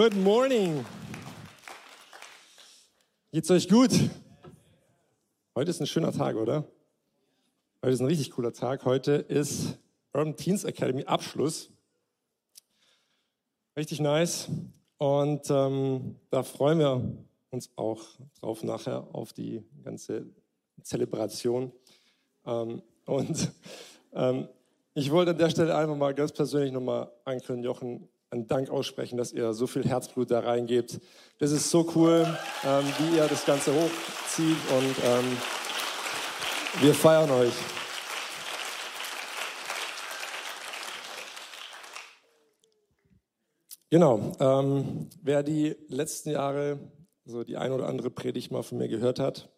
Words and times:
Good 0.00 0.16
morning. 0.16 0.82
Geht's 3.32 3.50
euch 3.50 3.68
gut? 3.68 3.90
Heute 5.54 5.70
ist 5.70 5.78
ein 5.78 5.86
schöner 5.86 6.10
Tag, 6.10 6.36
oder? 6.36 6.64
Heute 7.82 7.92
ist 7.92 8.00
ein 8.00 8.06
richtig 8.06 8.30
cooler 8.30 8.54
Tag. 8.54 8.86
Heute 8.86 9.12
ist 9.12 9.76
Urban 10.14 10.36
Teens 10.36 10.64
Academy 10.64 11.04
Abschluss. 11.04 11.70
Richtig 13.76 14.00
nice. 14.00 14.48
Und 14.96 15.50
ähm, 15.50 16.16
da 16.30 16.44
freuen 16.44 16.78
wir 16.78 17.18
uns 17.50 17.68
auch 17.76 18.02
drauf 18.40 18.62
nachher 18.62 19.06
auf 19.12 19.34
die 19.34 19.62
ganze 19.84 20.24
Zelebration. 20.80 21.72
Ähm, 22.46 22.80
und 23.04 23.52
ähm, 24.14 24.48
ich 24.94 25.10
wollte 25.10 25.32
an 25.32 25.38
der 25.38 25.50
Stelle 25.50 25.76
einfach 25.76 25.94
mal 25.94 26.14
ganz 26.14 26.32
persönlich 26.32 26.72
nochmal 26.72 27.12
ankündigen, 27.26 27.64
Jochen, 27.64 28.08
einen 28.30 28.46
Dank 28.46 28.70
aussprechen, 28.70 29.16
dass 29.16 29.32
ihr 29.32 29.52
so 29.54 29.66
viel 29.66 29.84
Herzblut 29.84 30.30
da 30.30 30.40
reingebt. 30.40 31.00
Das 31.38 31.50
ist 31.50 31.68
so 31.68 31.90
cool, 31.96 32.26
ähm, 32.64 32.84
wie 32.98 33.16
ihr 33.16 33.26
das 33.26 33.44
Ganze 33.44 33.72
hochzieht 33.74 34.56
und 34.70 34.94
ähm, 35.04 35.36
wir 36.80 36.94
feiern 36.94 37.30
euch. 37.30 37.52
Genau, 43.90 44.32
ähm, 44.38 45.08
wer 45.20 45.42
die 45.42 45.74
letzten 45.88 46.30
Jahre 46.30 46.78
so 47.24 47.42
die 47.42 47.56
ein 47.56 47.72
oder 47.72 47.88
andere 47.88 48.10
Predigt 48.10 48.52
mal 48.52 48.62
von 48.62 48.78
mir 48.78 48.86
gehört 48.86 49.18
hat, 49.18 49.50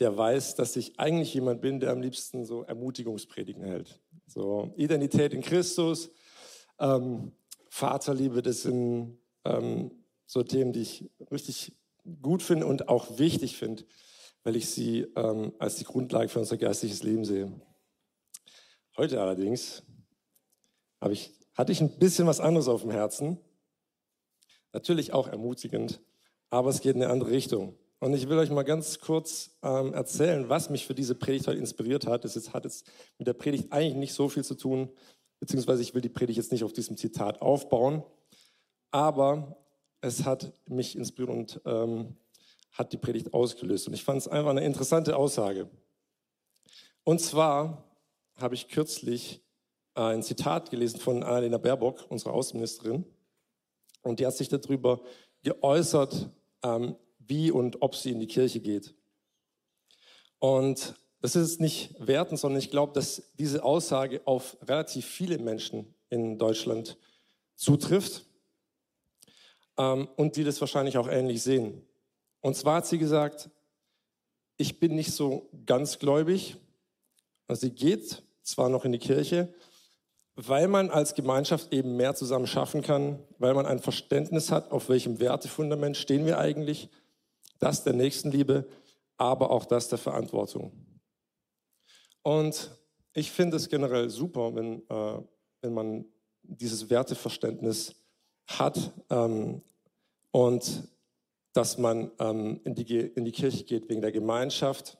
der 0.00 0.16
weiß, 0.16 0.54
dass 0.54 0.76
ich 0.76 0.98
eigentlich 0.98 1.34
jemand 1.34 1.60
bin, 1.60 1.80
der 1.80 1.90
am 1.90 2.00
liebsten 2.00 2.46
so 2.46 2.62
Ermutigungspredigen 2.62 3.62
hält. 3.62 4.00
So 4.26 4.72
Identität 4.76 5.34
in 5.34 5.42
Christus, 5.42 6.10
ähm, 6.78 7.32
Vaterliebe, 7.70 8.42
das 8.42 8.62
sind 8.62 9.18
ähm, 9.44 9.90
so 10.26 10.42
Themen, 10.42 10.72
die 10.72 10.82
ich 10.82 11.10
richtig 11.30 11.76
gut 12.22 12.42
finde 12.42 12.66
und 12.66 12.88
auch 12.88 13.18
wichtig 13.18 13.56
finde, 13.56 13.84
weil 14.42 14.56
ich 14.56 14.68
sie 14.70 15.06
ähm, 15.16 15.52
als 15.58 15.76
die 15.76 15.84
Grundlage 15.84 16.28
für 16.28 16.38
unser 16.38 16.56
geistliches 16.56 17.02
Leben 17.02 17.24
sehe. 17.24 17.52
Heute 18.96 19.20
allerdings 19.20 19.82
ich, 21.10 21.32
hatte 21.54 21.72
ich 21.72 21.80
ein 21.80 21.98
bisschen 21.98 22.26
was 22.26 22.40
anderes 22.40 22.68
auf 22.68 22.82
dem 22.82 22.90
Herzen. 22.90 23.38
Natürlich 24.72 25.12
auch 25.12 25.28
ermutigend, 25.28 26.00
aber 26.50 26.70
es 26.70 26.80
geht 26.80 26.96
in 26.96 27.02
eine 27.02 27.12
andere 27.12 27.30
Richtung. 27.30 27.76
Und 28.00 28.12
ich 28.12 28.28
will 28.28 28.38
euch 28.38 28.50
mal 28.50 28.64
ganz 28.64 28.98
kurz 28.98 29.56
ähm, 29.62 29.94
erzählen, 29.94 30.48
was 30.48 30.68
mich 30.68 30.86
für 30.86 30.94
diese 30.94 31.14
Predigt 31.14 31.46
heute 31.46 31.58
inspiriert 31.58 32.06
hat. 32.06 32.24
Das 32.24 32.52
hat 32.52 32.64
jetzt 32.64 32.86
mit 33.18 33.26
der 33.26 33.32
Predigt 33.32 33.72
eigentlich 33.72 33.94
nicht 33.94 34.14
so 34.14 34.28
viel 34.28 34.44
zu 34.44 34.54
tun, 34.54 34.90
beziehungsweise 35.44 35.82
ich 35.82 35.92
will 35.92 36.00
die 36.00 36.08
Predigt 36.08 36.38
jetzt 36.38 36.52
nicht 36.52 36.64
auf 36.64 36.72
diesem 36.72 36.96
Zitat 36.96 37.42
aufbauen, 37.42 38.02
aber 38.90 39.58
es 40.00 40.24
hat 40.24 40.54
mich 40.66 40.96
inspiriert 40.96 41.36
und 41.36 41.60
ähm, 41.66 42.16
hat 42.72 42.94
die 42.94 42.96
Predigt 42.96 43.34
ausgelöst. 43.34 43.86
Und 43.86 43.92
ich 43.92 44.04
fand 44.04 44.22
es 44.22 44.26
einfach 44.26 44.52
eine 44.52 44.64
interessante 44.64 45.14
Aussage. 45.14 45.68
Und 47.04 47.20
zwar 47.20 47.84
habe 48.36 48.54
ich 48.54 48.68
kürzlich 48.68 49.42
ein 49.92 50.22
Zitat 50.22 50.70
gelesen 50.70 50.98
von 50.98 51.22
Annalena 51.22 51.58
Baerbock, 51.58 52.06
unserer 52.08 52.32
Außenministerin, 52.32 53.04
und 54.00 54.20
die 54.20 54.26
hat 54.26 54.34
sich 54.34 54.48
darüber 54.48 55.02
geäußert, 55.42 56.30
ähm, 56.62 56.96
wie 57.18 57.50
und 57.50 57.82
ob 57.82 57.96
sie 57.96 58.12
in 58.12 58.20
die 58.20 58.26
Kirche 58.28 58.60
geht. 58.60 58.94
Und 60.38 60.94
das 61.24 61.36
ist 61.36 61.58
nicht 61.58 61.94
werten, 61.98 62.36
sondern 62.36 62.58
ich 62.58 62.70
glaube, 62.70 62.92
dass 62.92 63.32
diese 63.38 63.64
Aussage 63.64 64.20
auf 64.26 64.58
relativ 64.60 65.06
viele 65.06 65.38
Menschen 65.38 65.94
in 66.10 66.38
Deutschland 66.38 66.98
zutrifft 67.54 68.26
ähm, 69.78 70.06
und 70.16 70.36
die 70.36 70.44
das 70.44 70.60
wahrscheinlich 70.60 70.98
auch 70.98 71.08
ähnlich 71.08 71.42
sehen. 71.42 71.80
Und 72.42 72.56
zwar 72.56 72.76
hat 72.76 72.86
sie 72.86 72.98
gesagt, 72.98 73.48
ich 74.58 74.78
bin 74.78 74.96
nicht 74.96 75.12
so 75.12 75.48
ganz 75.64 75.98
gläubig. 75.98 76.58
Also 77.48 77.68
sie 77.68 77.74
geht 77.74 78.22
zwar 78.42 78.68
noch 78.68 78.84
in 78.84 78.92
die 78.92 78.98
Kirche, 78.98 79.48
weil 80.36 80.68
man 80.68 80.90
als 80.90 81.14
Gemeinschaft 81.14 81.72
eben 81.72 81.96
mehr 81.96 82.14
zusammen 82.14 82.46
schaffen 82.46 82.82
kann, 82.82 83.18
weil 83.38 83.54
man 83.54 83.64
ein 83.64 83.78
Verständnis 83.78 84.52
hat, 84.52 84.70
auf 84.70 84.90
welchem 84.90 85.18
Wertefundament 85.20 85.96
stehen 85.96 86.26
wir 86.26 86.38
eigentlich, 86.38 86.90
das 87.60 87.82
der 87.82 87.94
Nächstenliebe, 87.94 88.68
aber 89.16 89.48
auch 89.50 89.64
das 89.64 89.88
der 89.88 89.96
Verantwortung. 89.96 90.83
Und 92.24 92.70
ich 93.12 93.30
finde 93.30 93.58
es 93.58 93.68
generell 93.68 94.08
super, 94.08 94.54
wenn, 94.54 94.82
äh, 94.88 95.22
wenn 95.60 95.74
man 95.74 96.06
dieses 96.42 96.90
Werteverständnis 96.90 97.94
hat 98.48 98.92
ähm, 99.10 99.62
und 100.30 100.88
dass 101.52 101.78
man 101.78 102.10
ähm, 102.18 102.60
in, 102.64 102.74
die, 102.74 102.98
in 102.98 103.24
die 103.24 103.32
Kirche 103.32 103.64
geht 103.64 103.88
wegen 103.88 104.00
der 104.00 104.10
Gemeinschaft. 104.10 104.98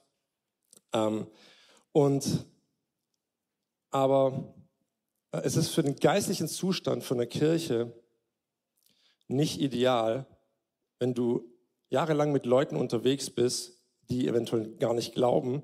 Ähm, 0.93 1.27
und 1.91 2.45
aber 3.89 4.53
äh, 5.31 5.41
es 5.43 5.57
ist 5.57 5.69
für 5.69 5.83
den 5.83 5.95
geistlichen 5.95 6.47
Zustand 6.47 7.03
von 7.03 7.17
der 7.17 7.27
Kirche 7.27 7.91
nicht 9.27 9.59
ideal, 9.59 10.27
wenn 10.99 11.15
du 11.15 11.43
jahrelang 11.89 12.31
mit 12.31 12.45
Leuten 12.45 12.75
unterwegs 12.75 13.31
bist, 13.31 13.81
die 14.09 14.27
eventuell 14.27 14.75
gar 14.75 14.93
nicht 14.93 15.15
glauben, 15.15 15.63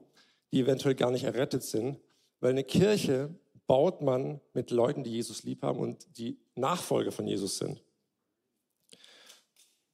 die 0.52 0.62
eventuell 0.62 0.96
gar 0.96 1.12
nicht 1.12 1.24
errettet 1.24 1.64
sind, 1.64 2.00
weil 2.40 2.52
eine 2.52 2.64
Kirche 2.64 3.34
baut 3.68 4.02
man 4.02 4.42
mit 4.54 4.72
Leuten, 4.72 5.04
die 5.04 5.12
Jesus 5.12 5.44
lieb 5.44 5.64
haben 5.64 5.80
und 5.80 6.18
die 6.18 6.40
Nachfolger 6.56 7.12
von 7.12 7.28
Jesus 7.28 7.58
sind. 7.58 7.82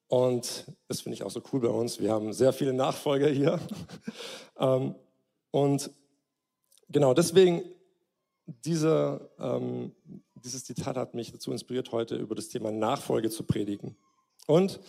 Und 0.08 0.66
das 0.88 1.02
finde 1.02 1.16
ich 1.16 1.24
auch 1.24 1.30
so 1.30 1.44
cool 1.52 1.60
bei 1.60 1.68
uns. 1.68 2.00
Wir 2.00 2.12
haben 2.12 2.32
sehr 2.34 2.54
viele 2.54 2.74
Nachfolger 2.74 3.30
hier. 3.30 3.60
Ähm, 4.60 4.96
und 5.52 5.92
genau 6.90 7.14
deswegen, 7.14 7.62
diese, 8.48 9.30
ähm, 9.38 9.92
dieses 10.34 10.64
Zitat 10.64 10.98
hat 10.98 11.14
mich 11.14 11.32
dazu 11.32 11.52
inspiriert, 11.52 11.92
heute 11.92 12.16
über 12.16 12.34
das 12.34 12.48
Thema 12.48 12.72
Nachfolge 12.72 13.30
zu 13.30 13.44
predigen. 13.44 13.96
Und 14.48 14.80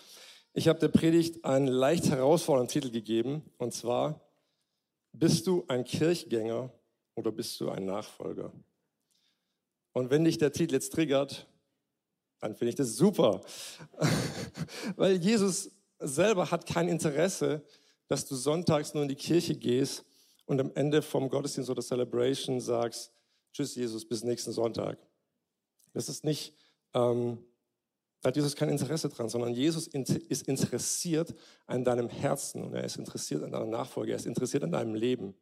ich 0.54 0.68
habe 0.68 0.78
der 0.78 0.88
Predigt 0.88 1.44
einen 1.44 1.66
leicht 1.66 2.08
herausfordernden 2.08 2.72
Titel 2.72 2.90
gegeben, 2.90 3.42
und 3.58 3.74
zwar, 3.74 4.22
bist 5.18 5.46
du 5.46 5.64
ein 5.68 5.84
Kirchgänger 5.84 6.72
oder 7.14 7.32
bist 7.32 7.58
du 7.60 7.70
ein 7.70 7.84
Nachfolger? 7.84 8.52
Und 9.92 10.10
wenn 10.10 10.24
dich 10.24 10.38
der 10.38 10.52
Titel 10.52 10.74
jetzt 10.74 10.92
triggert, 10.92 11.48
dann 12.40 12.54
finde 12.54 12.70
ich 12.70 12.76
das 12.76 12.96
super. 12.96 13.40
Weil 14.96 15.16
Jesus 15.16 15.70
selber 15.98 16.50
hat 16.50 16.66
kein 16.66 16.88
Interesse, 16.88 17.64
dass 18.06 18.26
du 18.26 18.36
sonntags 18.36 18.94
nur 18.94 19.02
in 19.02 19.08
die 19.08 19.16
Kirche 19.16 19.56
gehst 19.56 20.04
und 20.46 20.60
am 20.60 20.72
Ende 20.74 21.02
vom 21.02 21.28
Gottesdienst 21.28 21.68
oder 21.68 21.82
Celebration 21.82 22.60
sagst, 22.60 23.12
tschüss 23.52 23.74
Jesus, 23.74 24.06
bis 24.06 24.22
nächsten 24.22 24.52
Sonntag. 24.52 24.98
Das 25.92 26.08
ist 26.08 26.24
nicht 26.24 26.54
ähm, 26.94 27.38
da 28.20 28.28
hat 28.28 28.36
Jesus 28.36 28.56
kein 28.56 28.68
Interesse 28.68 29.08
dran, 29.08 29.28
sondern 29.28 29.54
Jesus 29.54 29.86
ist 29.86 30.48
interessiert 30.48 31.34
an 31.66 31.84
deinem 31.84 32.08
Herzen 32.08 32.64
und 32.64 32.74
er 32.74 32.84
ist 32.84 32.96
interessiert 32.96 33.44
an 33.44 33.52
deiner 33.52 33.66
Nachfolge, 33.66 34.12
er 34.12 34.16
ist 34.16 34.26
interessiert 34.26 34.64
an 34.64 34.72
deinem 34.72 34.94
Leben. 34.94 35.34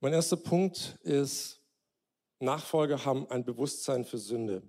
Mein 0.00 0.12
erster 0.12 0.36
Punkt 0.36 0.98
ist, 1.02 1.62
Nachfolger 2.38 3.04
haben 3.06 3.28
ein 3.30 3.44
Bewusstsein 3.44 4.04
für 4.04 4.18
Sünde. 4.18 4.62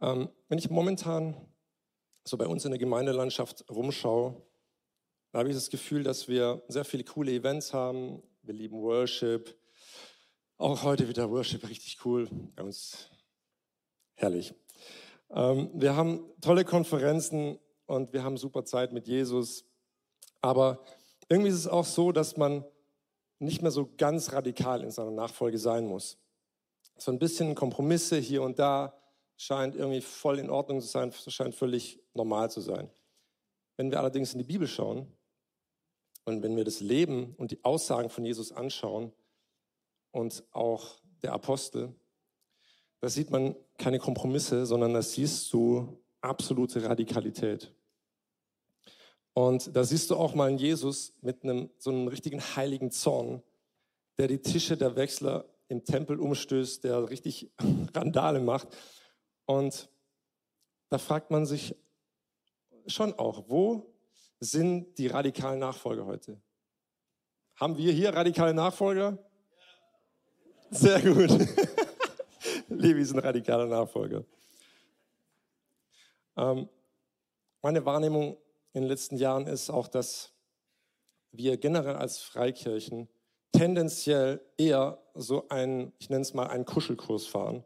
Ähm, 0.00 0.28
wenn 0.48 0.58
ich 0.58 0.68
momentan 0.68 1.34
so 2.24 2.36
bei 2.36 2.46
uns 2.46 2.64
in 2.66 2.70
der 2.70 2.78
Gemeindelandschaft 2.78 3.64
rumschaue, 3.70 4.46
da 5.32 5.40
habe 5.40 5.48
ich 5.48 5.54
das 5.54 5.70
Gefühl, 5.70 6.02
dass 6.04 6.28
wir 6.28 6.62
sehr 6.68 6.84
viele 6.84 7.04
coole 7.04 7.32
Events 7.32 7.72
haben, 7.72 8.22
wir 8.48 8.54
lieben 8.54 8.80
Worship. 8.80 9.54
Auch 10.56 10.82
heute 10.82 11.06
wieder 11.06 11.30
Worship, 11.30 11.68
richtig 11.68 11.98
cool. 12.06 12.30
Uns 12.58 13.10
herrlich. 14.14 14.54
Ähm, 15.28 15.70
wir 15.74 15.94
haben 15.94 16.24
tolle 16.40 16.64
Konferenzen 16.64 17.58
und 17.84 18.14
wir 18.14 18.24
haben 18.24 18.38
super 18.38 18.64
Zeit 18.64 18.94
mit 18.94 19.06
Jesus. 19.06 19.66
Aber 20.40 20.82
irgendwie 21.28 21.50
ist 21.50 21.56
es 21.56 21.68
auch 21.68 21.84
so, 21.84 22.10
dass 22.10 22.38
man 22.38 22.64
nicht 23.38 23.60
mehr 23.60 23.70
so 23.70 23.92
ganz 23.98 24.32
radikal 24.32 24.82
in 24.82 24.90
seiner 24.90 25.10
Nachfolge 25.10 25.58
sein 25.58 25.84
muss. 25.84 26.16
So 26.96 27.12
ein 27.12 27.18
bisschen 27.18 27.54
Kompromisse 27.54 28.16
hier 28.16 28.42
und 28.42 28.58
da 28.58 28.98
scheint 29.36 29.76
irgendwie 29.76 30.00
voll 30.00 30.38
in 30.38 30.48
Ordnung 30.48 30.80
zu 30.80 30.86
sein, 30.86 31.12
scheint 31.12 31.54
völlig 31.54 32.02
normal 32.14 32.50
zu 32.50 32.62
sein. 32.62 32.90
Wenn 33.76 33.90
wir 33.90 33.98
allerdings 33.98 34.32
in 34.32 34.38
die 34.38 34.44
Bibel 34.44 34.66
schauen, 34.66 35.06
und 36.28 36.42
wenn 36.42 36.56
wir 36.56 36.64
das 36.64 36.80
Leben 36.80 37.34
und 37.38 37.50
die 37.50 37.64
Aussagen 37.64 38.10
von 38.10 38.24
Jesus 38.24 38.52
anschauen 38.52 39.12
und 40.10 40.44
auch 40.52 41.00
der 41.22 41.32
Apostel, 41.32 41.94
da 43.00 43.08
sieht 43.08 43.30
man 43.30 43.56
keine 43.78 43.98
Kompromisse, 43.98 44.66
sondern 44.66 44.92
da 44.92 45.00
siehst 45.02 45.50
du 45.52 45.98
absolute 46.20 46.82
Radikalität. 46.84 47.72
Und 49.32 49.74
da 49.74 49.84
siehst 49.84 50.10
du 50.10 50.16
auch 50.16 50.34
mal 50.34 50.48
einen 50.48 50.58
Jesus 50.58 51.14
mit 51.22 51.44
einem 51.44 51.70
so 51.78 51.90
einem 51.90 52.08
richtigen 52.08 52.40
heiligen 52.40 52.90
Zorn, 52.90 53.42
der 54.18 54.28
die 54.28 54.42
Tische 54.42 54.76
der 54.76 54.96
Wechsler 54.96 55.46
im 55.68 55.84
Tempel 55.84 56.20
umstößt, 56.20 56.84
der 56.84 57.08
richtig 57.08 57.50
Randale 57.94 58.40
macht. 58.40 58.68
Und 59.46 59.88
da 60.90 60.98
fragt 60.98 61.30
man 61.30 61.46
sich 61.46 61.74
schon 62.86 63.14
auch, 63.14 63.44
wo 63.48 63.94
sind 64.40 64.98
die 64.98 65.08
radikalen 65.08 65.58
Nachfolger 65.58 66.06
heute? 66.06 66.40
Haben 67.56 67.76
wir 67.76 67.92
hier 67.92 68.14
radikale 68.14 68.54
Nachfolger? 68.54 69.18
Sehr 70.70 71.00
gut. 71.00 71.30
Levi 72.68 73.00
ist 73.00 73.12
ein 73.12 73.18
radikaler 73.18 73.66
Nachfolger. 73.66 74.24
Ähm, 76.36 76.68
meine 77.62 77.84
Wahrnehmung 77.84 78.36
in 78.72 78.82
den 78.82 78.88
letzten 78.88 79.16
Jahren 79.16 79.46
ist 79.46 79.70
auch, 79.70 79.88
dass 79.88 80.32
wir 81.32 81.56
generell 81.56 81.96
als 81.96 82.18
Freikirchen 82.18 83.08
tendenziell 83.52 84.40
eher 84.56 85.02
so 85.14 85.48
ein, 85.48 85.92
ich 85.98 86.10
nenne 86.10 86.22
es 86.22 86.34
mal, 86.34 86.46
einen 86.46 86.64
Kuschelkurs 86.64 87.26
fahren. 87.26 87.64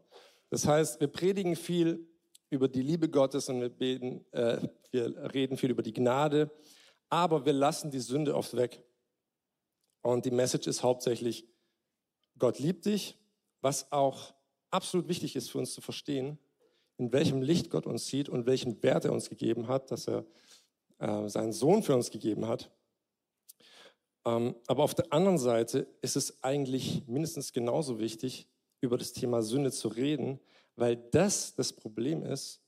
Das 0.49 0.65
heißt, 0.65 0.99
wir 0.99 1.07
predigen 1.07 1.55
viel 1.55 2.07
über 2.49 2.67
die 2.67 2.81
Liebe 2.81 3.09
Gottes 3.09 3.49
und 3.49 3.61
wir, 3.61 3.69
beten, 3.69 4.25
äh, 4.31 4.67
wir 4.93 5.33
reden 5.33 5.57
viel 5.57 5.71
über 5.71 5.83
die 5.83 5.93
Gnade, 5.93 6.51
aber 7.09 7.45
wir 7.45 7.53
lassen 7.53 7.91
die 7.91 7.99
Sünde 7.99 8.35
oft 8.35 8.55
weg. 8.55 8.83
Und 10.01 10.25
die 10.25 10.31
Message 10.31 10.67
ist 10.67 10.83
hauptsächlich, 10.83 11.47
Gott 12.37 12.59
liebt 12.59 12.85
dich, 12.85 13.17
was 13.61 13.91
auch 13.91 14.33
absolut 14.69 15.07
wichtig 15.07 15.35
ist 15.35 15.49
für 15.49 15.59
uns 15.59 15.73
zu 15.73 15.81
verstehen, 15.81 16.37
in 16.97 17.11
welchem 17.11 17.41
Licht 17.41 17.69
Gott 17.69 17.85
uns 17.85 18.07
sieht 18.07 18.29
und 18.29 18.45
welchen 18.45 18.81
Wert 18.83 19.05
er 19.05 19.13
uns 19.13 19.29
gegeben 19.29 19.67
hat, 19.67 19.91
dass 19.91 20.07
er 20.07 20.25
äh, 20.99 21.27
seinen 21.27 21.53
Sohn 21.53 21.83
für 21.83 21.95
uns 21.95 22.11
gegeben 22.11 22.47
hat. 22.47 22.69
Ähm, 24.25 24.55
aber 24.67 24.83
auf 24.83 24.93
der 24.93 25.11
anderen 25.11 25.37
Seite 25.37 25.87
ist 26.01 26.15
es 26.15 26.43
eigentlich 26.43 27.07
mindestens 27.07 27.51
genauso 27.51 27.99
wichtig, 27.99 28.47
über 28.81 28.97
das 28.97 29.13
Thema 29.13 29.41
Sünde 29.41 29.71
zu 29.71 29.87
reden, 29.87 30.39
weil 30.75 30.97
das 30.97 31.55
das 31.55 31.73
Problem 31.73 32.23
ist, 32.23 32.61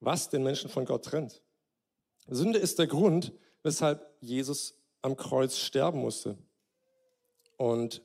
was 0.00 0.28
den 0.28 0.42
Menschen 0.42 0.70
von 0.70 0.84
Gott 0.84 1.04
trennt. 1.04 1.42
Sünde 2.28 2.58
ist 2.58 2.78
der 2.78 2.86
Grund, 2.86 3.32
weshalb 3.62 4.16
Jesus 4.20 4.74
am 5.02 5.16
Kreuz 5.16 5.56
sterben 5.56 6.00
musste. 6.00 6.36
Und 7.56 8.02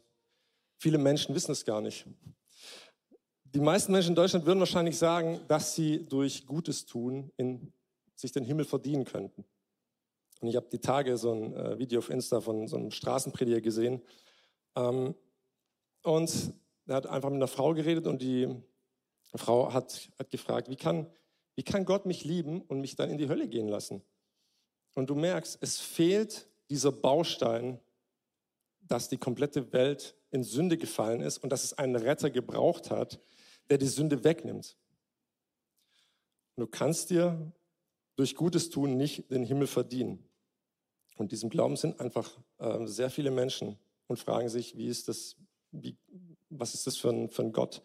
viele 0.77 0.97
Menschen 0.97 1.35
wissen 1.35 1.51
es 1.51 1.65
gar 1.65 1.81
nicht. 1.81 2.05
Die 3.43 3.59
meisten 3.59 3.91
Menschen 3.91 4.09
in 4.09 4.15
Deutschland 4.15 4.45
würden 4.45 4.59
wahrscheinlich 4.59 4.97
sagen, 4.97 5.41
dass 5.47 5.75
sie 5.75 6.05
durch 6.07 6.45
Gutes 6.45 6.85
tun 6.85 7.31
in, 7.35 7.73
sich 8.15 8.31
den 8.31 8.45
Himmel 8.45 8.65
verdienen 8.65 9.03
könnten. 9.03 9.43
Und 10.39 10.47
ich 10.47 10.55
habe 10.55 10.67
die 10.71 10.79
Tage 10.79 11.17
so 11.17 11.33
ein 11.33 11.53
äh, 11.53 11.77
Video 11.77 11.99
auf 11.99 12.09
Insta 12.09 12.39
von 12.41 12.67
so 12.67 12.77
einem 12.77 12.91
Straßenprediger 12.91 13.61
gesehen. 13.61 14.01
Ähm, 14.75 15.15
und 16.03 16.53
er 16.87 16.95
hat 16.95 17.07
einfach 17.07 17.29
mit 17.29 17.37
einer 17.37 17.47
Frau 17.47 17.73
geredet 17.73 18.07
und 18.07 18.21
die 18.21 18.47
Frau 19.35 19.73
hat, 19.73 20.09
hat 20.17 20.29
gefragt, 20.29 20.69
wie 20.69 20.75
kann, 20.75 21.07
wie 21.55 21.63
kann 21.63 21.85
Gott 21.85 22.05
mich 22.05 22.23
lieben 22.23 22.61
und 22.61 22.81
mich 22.81 22.95
dann 22.95 23.09
in 23.09 23.17
die 23.17 23.29
Hölle 23.29 23.47
gehen 23.47 23.67
lassen? 23.67 24.01
Und 24.93 25.09
du 25.09 25.15
merkst, 25.15 25.57
es 25.61 25.79
fehlt 25.79 26.47
dieser 26.69 26.91
Baustein, 26.91 27.79
dass 28.81 29.09
die 29.09 29.17
komplette 29.17 29.71
Welt 29.73 30.15
in 30.31 30.43
Sünde 30.43 30.77
gefallen 30.77 31.21
ist 31.21 31.37
und 31.37 31.49
dass 31.49 31.63
es 31.63 31.73
einen 31.73 31.95
Retter 31.95 32.29
gebraucht 32.29 32.89
hat, 32.89 33.19
der 33.69 33.77
die 33.77 33.87
Sünde 33.87 34.23
wegnimmt. 34.23 34.77
Du 36.57 36.67
kannst 36.67 37.09
dir 37.09 37.51
durch 38.15 38.35
Gutes 38.35 38.69
tun 38.69 38.97
nicht 38.97 39.31
den 39.31 39.43
Himmel 39.43 39.67
verdienen. 39.67 40.23
Und 41.15 41.31
diesem 41.31 41.49
Glauben 41.49 41.75
sind 41.75 41.99
einfach 41.99 42.37
äh, 42.57 42.85
sehr 42.87 43.09
viele 43.09 43.31
Menschen 43.31 43.77
und 44.07 44.19
fragen 44.19 44.49
sich, 44.49 44.75
wie 44.77 44.87
ist 44.87 45.07
das, 45.07 45.37
wie, 45.71 45.97
was 46.49 46.73
ist 46.73 46.87
das 46.87 46.97
für 46.97 47.09
ein, 47.09 47.29
für 47.29 47.43
ein 47.43 47.51
Gott? 47.51 47.81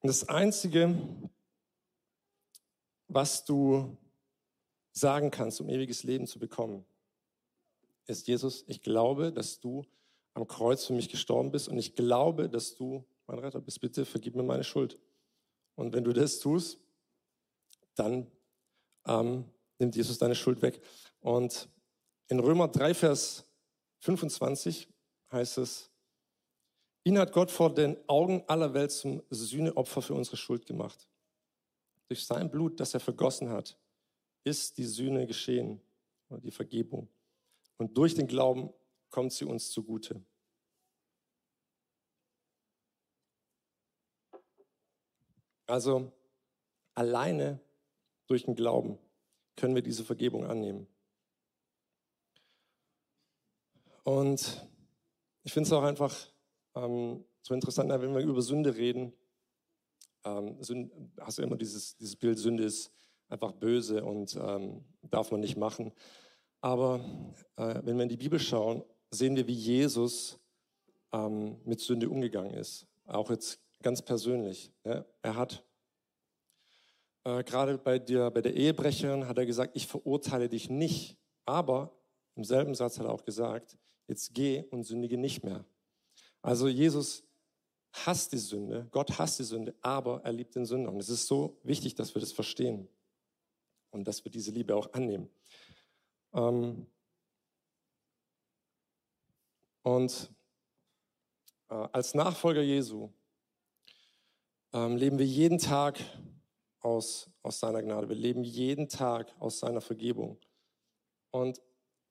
Und 0.00 0.08
das 0.08 0.28
Einzige, 0.28 0.96
was 3.08 3.44
du 3.44 3.96
sagen 4.92 5.30
kannst, 5.30 5.60
um 5.60 5.68
ewiges 5.68 6.02
Leben 6.02 6.26
zu 6.26 6.38
bekommen, 6.38 6.84
ist 8.06 8.26
Jesus, 8.26 8.64
ich 8.66 8.82
glaube, 8.82 9.32
dass 9.32 9.60
du 9.60 9.84
am 10.34 10.46
Kreuz 10.46 10.86
für 10.86 10.92
mich 10.92 11.08
gestorben 11.08 11.50
bist 11.50 11.68
und 11.68 11.78
ich 11.78 11.94
glaube, 11.94 12.48
dass 12.48 12.74
du 12.74 13.04
mein 13.26 13.38
Retter 13.38 13.60
bist. 13.60 13.80
Bitte 13.80 14.04
vergib 14.04 14.34
mir 14.34 14.42
meine 14.42 14.64
Schuld. 14.64 14.98
Und 15.74 15.94
wenn 15.94 16.04
du 16.04 16.12
das 16.12 16.38
tust, 16.38 16.78
dann 17.94 18.30
ähm, 19.06 19.44
nimmt 19.78 19.96
Jesus 19.96 20.18
deine 20.18 20.34
Schuld 20.34 20.62
weg. 20.62 20.80
Und 21.20 21.68
in 22.28 22.40
Römer 22.40 22.68
3, 22.68 22.94
Vers 22.94 23.44
25 24.00 24.88
heißt 25.32 25.58
es, 25.58 25.90
ihn 27.04 27.18
hat 27.18 27.32
Gott 27.32 27.50
vor 27.50 27.74
den 27.74 27.96
Augen 28.08 28.44
aller 28.46 28.74
Welt 28.74 28.92
zum 28.92 29.22
Sühneopfer 29.30 30.02
für 30.02 30.14
unsere 30.14 30.36
Schuld 30.36 30.66
gemacht. 30.66 31.08
Durch 32.08 32.24
sein 32.24 32.50
Blut, 32.50 32.80
das 32.80 32.94
er 32.94 33.00
vergossen 33.00 33.50
hat, 33.50 33.78
ist 34.44 34.78
die 34.78 34.84
Sühne 34.84 35.26
geschehen 35.26 35.80
oder 36.30 36.40
die 36.40 36.50
Vergebung. 36.50 37.08
Und 37.76 37.96
durch 37.96 38.14
den 38.14 38.26
Glauben 38.26 38.72
kommt 39.10 39.32
sie 39.32 39.44
uns 39.44 39.70
zugute. 39.70 40.22
Also 45.66 46.10
alleine 46.94 47.60
durch 48.26 48.44
den 48.44 48.54
Glauben 48.54 48.98
können 49.54 49.74
wir 49.74 49.82
diese 49.82 50.04
Vergebung 50.04 50.46
annehmen. 50.46 50.86
Und 54.02 54.66
ich 55.42 55.52
finde 55.52 55.66
es 55.66 55.72
auch 55.72 55.82
einfach 55.82 56.16
ähm, 56.74 57.24
so 57.42 57.52
interessant, 57.52 57.90
wenn 57.90 58.14
wir 58.14 58.22
über 58.22 58.40
Sünde 58.40 58.76
reden, 58.76 59.12
ähm, 60.24 60.58
hast 61.20 61.38
du 61.38 61.42
immer 61.42 61.56
dieses, 61.56 61.96
dieses 61.96 62.16
Bild, 62.16 62.38
Sünde 62.38 62.64
ist 62.64 62.90
einfach 63.28 63.52
böse 63.52 64.04
und 64.04 64.36
ähm, 64.40 64.84
darf 65.10 65.30
man 65.30 65.40
nicht 65.40 65.56
machen. 65.56 65.92
Aber 66.60 67.00
äh, 67.56 67.80
wenn 67.84 67.96
wir 67.96 68.02
in 68.02 68.08
die 68.08 68.16
Bibel 68.16 68.40
schauen, 68.40 68.82
sehen 69.10 69.36
wir, 69.36 69.46
wie 69.46 69.52
Jesus 69.52 70.38
ähm, 71.12 71.56
mit 71.64 71.80
Sünde 71.80 72.08
umgegangen 72.08 72.54
ist. 72.54 72.86
Auch 73.06 73.30
jetzt 73.30 73.60
ganz 73.82 74.02
persönlich. 74.02 74.72
Ja? 74.84 75.04
Er 75.22 75.36
hat 75.36 75.64
äh, 77.24 77.44
gerade 77.44 77.78
bei 77.78 77.98
der, 77.98 78.30
bei 78.30 78.40
der 78.40 78.54
Ehebrecherin 78.54 79.28
hat 79.28 79.38
er 79.38 79.46
gesagt, 79.46 79.72
ich 79.74 79.86
verurteile 79.86 80.48
dich 80.48 80.68
nicht. 80.68 81.16
Aber 81.44 81.96
im 82.34 82.44
selben 82.44 82.74
Satz 82.74 82.98
hat 82.98 83.06
er 83.06 83.12
auch 83.12 83.24
gesagt, 83.24 83.78
jetzt 84.06 84.34
geh 84.34 84.64
und 84.70 84.84
sündige 84.84 85.16
nicht 85.16 85.44
mehr. 85.44 85.64
Also 86.42 86.68
Jesus 86.68 87.24
hasst 88.06 88.32
die 88.32 88.38
Sünde, 88.38 88.88
Gott 88.90 89.18
hasst 89.18 89.38
die 89.38 89.44
Sünde, 89.44 89.74
aber 89.80 90.22
er 90.24 90.32
liebt 90.32 90.54
den 90.54 90.64
Sünder. 90.64 90.90
Und 90.90 90.98
es 91.00 91.08
ist 91.08 91.26
so 91.26 91.58
wichtig, 91.62 91.94
dass 91.94 92.14
wir 92.14 92.20
das 92.20 92.32
verstehen 92.32 92.88
und 93.90 94.06
dass 94.06 94.24
wir 94.24 94.30
diese 94.30 94.50
Liebe 94.50 94.74
auch 94.74 94.92
annehmen. 94.92 95.28
Ähm 96.32 96.86
und 99.82 100.30
äh, 101.68 101.88
als 101.92 102.14
Nachfolger 102.14 102.62
Jesu 102.62 103.10
ähm, 104.72 104.96
leben 104.96 105.18
wir 105.18 105.26
jeden 105.26 105.58
Tag 105.58 105.98
aus, 106.80 107.30
aus 107.42 107.60
seiner 107.60 107.82
Gnade. 107.82 108.08
Wir 108.08 108.16
leben 108.16 108.44
jeden 108.44 108.88
Tag 108.88 109.34
aus 109.40 109.58
seiner 109.60 109.80
Vergebung. 109.80 110.38
Und 111.30 111.60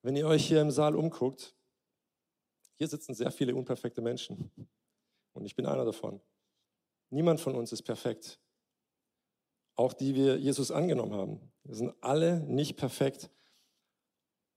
wenn 0.02 0.16
ihr 0.16 0.28
euch 0.28 0.48
hier 0.48 0.62
im 0.62 0.72
Saal 0.72 0.96
umguckt, 0.96 1.56
hier 2.76 2.88
sitzen 2.88 3.14
sehr 3.16 3.32
viele 3.32 3.56
unperfekte 3.56 4.02
Menschen. 4.02 4.52
Und 5.38 5.46
ich 5.46 5.56
bin 5.56 5.68
einer 5.68 5.86
davon. 5.86 6.20
Niemand 7.12 7.40
von 7.40 7.56
uns 7.56 7.72
ist 7.72 7.84
perfekt. 7.84 8.40
Auch 9.76 9.94
die 9.94 10.16
wir 10.16 10.38
Jesus 10.38 10.72
angenommen 10.72 11.14
haben. 11.14 11.52
Wir 11.64 11.76
sind 11.76 11.94
alle 12.02 12.40
nicht 12.42 12.76
perfekt. 12.76 13.30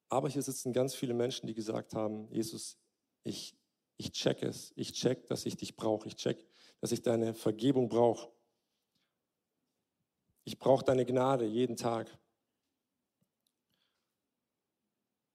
Aber 0.08 0.30
hier 0.30 0.42
sitzen 0.42 0.72
ganz 0.72 0.94
viele 0.94 1.12
Menschen, 1.12 1.46
die 1.46 1.54
gesagt 1.54 1.94
haben, 1.94 2.32
Jesus, 2.32 2.78
ich, 3.22 3.54
ich 3.98 4.12
check 4.12 4.42
es. 4.42 4.72
Ich 4.74 4.92
check, 4.94 5.26
dass 5.26 5.44
ich 5.44 5.56
dich 5.58 5.76
brauche. 5.76 6.08
Ich 6.08 6.16
check, 6.16 6.44
dass 6.80 6.92
ich 6.92 7.02
deine 7.02 7.34
Vergebung 7.34 7.90
brauche. 7.90 8.32
Ich 10.44 10.58
brauche 10.58 10.84
deine 10.84 11.04
Gnade 11.04 11.44
jeden 11.44 11.76
Tag. 11.76 12.10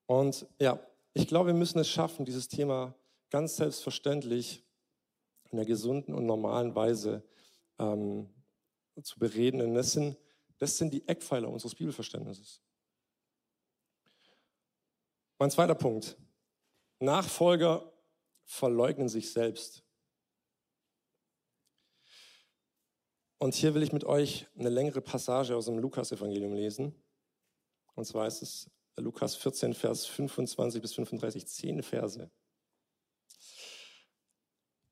Und 0.07 0.47
ja, 0.59 0.79
ich 1.13 1.27
glaube, 1.27 1.47
wir 1.47 1.53
müssen 1.53 1.77
es 1.77 1.87
schaffen, 1.87 2.25
dieses 2.25 2.47
Thema 2.47 2.95
ganz 3.29 3.57
selbstverständlich 3.57 4.64
in 5.51 5.57
einer 5.57 5.65
gesunden 5.65 6.13
und 6.13 6.25
normalen 6.25 6.75
Weise 6.75 7.23
ähm, 7.79 8.29
zu 9.01 9.19
bereden. 9.19 9.59
Denn 9.59 9.73
das 9.73 9.91
sind, 9.91 10.17
das 10.57 10.77
sind 10.77 10.93
die 10.93 11.07
Eckpfeiler 11.07 11.49
unseres 11.49 11.75
Bibelverständnisses. 11.75 12.61
Mein 15.37 15.51
zweiter 15.51 15.75
Punkt. 15.75 16.17
Nachfolger 16.99 17.91
verleugnen 18.45 19.09
sich 19.09 19.31
selbst. 19.31 19.83
Und 23.37 23.53
hier 23.53 23.75
will 23.75 23.83
ich 23.83 23.91
mit 23.91 24.05
euch 24.05 24.47
eine 24.57 24.69
längere 24.69 25.01
Passage 25.01 25.55
aus 25.55 25.65
dem 25.65 25.77
Lukas-Evangelium 25.77 26.53
lesen. 26.53 26.95
Und 27.95 28.05
zwar 28.05 28.27
ist 28.27 28.41
es 28.41 28.71
Lukas 28.97 29.35
14, 29.35 29.73
Vers 29.73 30.05
25 30.05 30.81
bis 30.81 30.93
35, 30.93 31.45
zehn 31.45 31.83
Verse. 31.83 32.29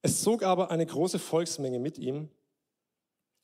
Es 0.05 0.21
zog 0.21 0.43
aber 0.43 0.69
eine 0.69 0.85
große 0.85 1.17
Volksmenge 1.17 1.79
mit 1.79 1.97
ihm 1.97 2.29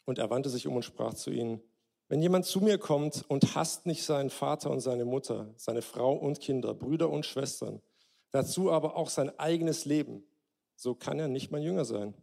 und 0.06 0.20
er 0.20 0.30
wandte 0.30 0.50
sich 0.50 0.68
um 0.68 0.76
und 0.76 0.84
sprach 0.84 1.14
zu 1.14 1.32
ihnen, 1.32 1.62
wenn 2.10 2.22
jemand 2.22 2.46
zu 2.46 2.60
mir 2.60 2.78
kommt 2.78 3.24
und 3.30 3.56
hasst 3.56 3.86
nicht 3.86 4.04
seinen 4.04 4.30
Vater 4.30 4.70
und 4.70 4.82
seine 4.82 5.06
Mutter, 5.06 5.54
seine 5.56 5.82
Frau 5.82 6.14
und 6.14 6.42
Kinder, 6.42 6.74
Brüder 6.74 7.10
und 7.10 7.26
Schwestern, 7.26 7.82
dazu 8.32 8.72
aber 8.72 8.98
auch 8.98 9.10
sein 9.10 9.40
eigenes 9.40 9.86
Leben, 9.86 10.26
so 10.76 10.96
kann 10.96 11.18
er 11.18 11.30
nicht 11.30 11.50
mein 11.50 11.64
Jünger 11.64 11.86
sein. 11.86 12.14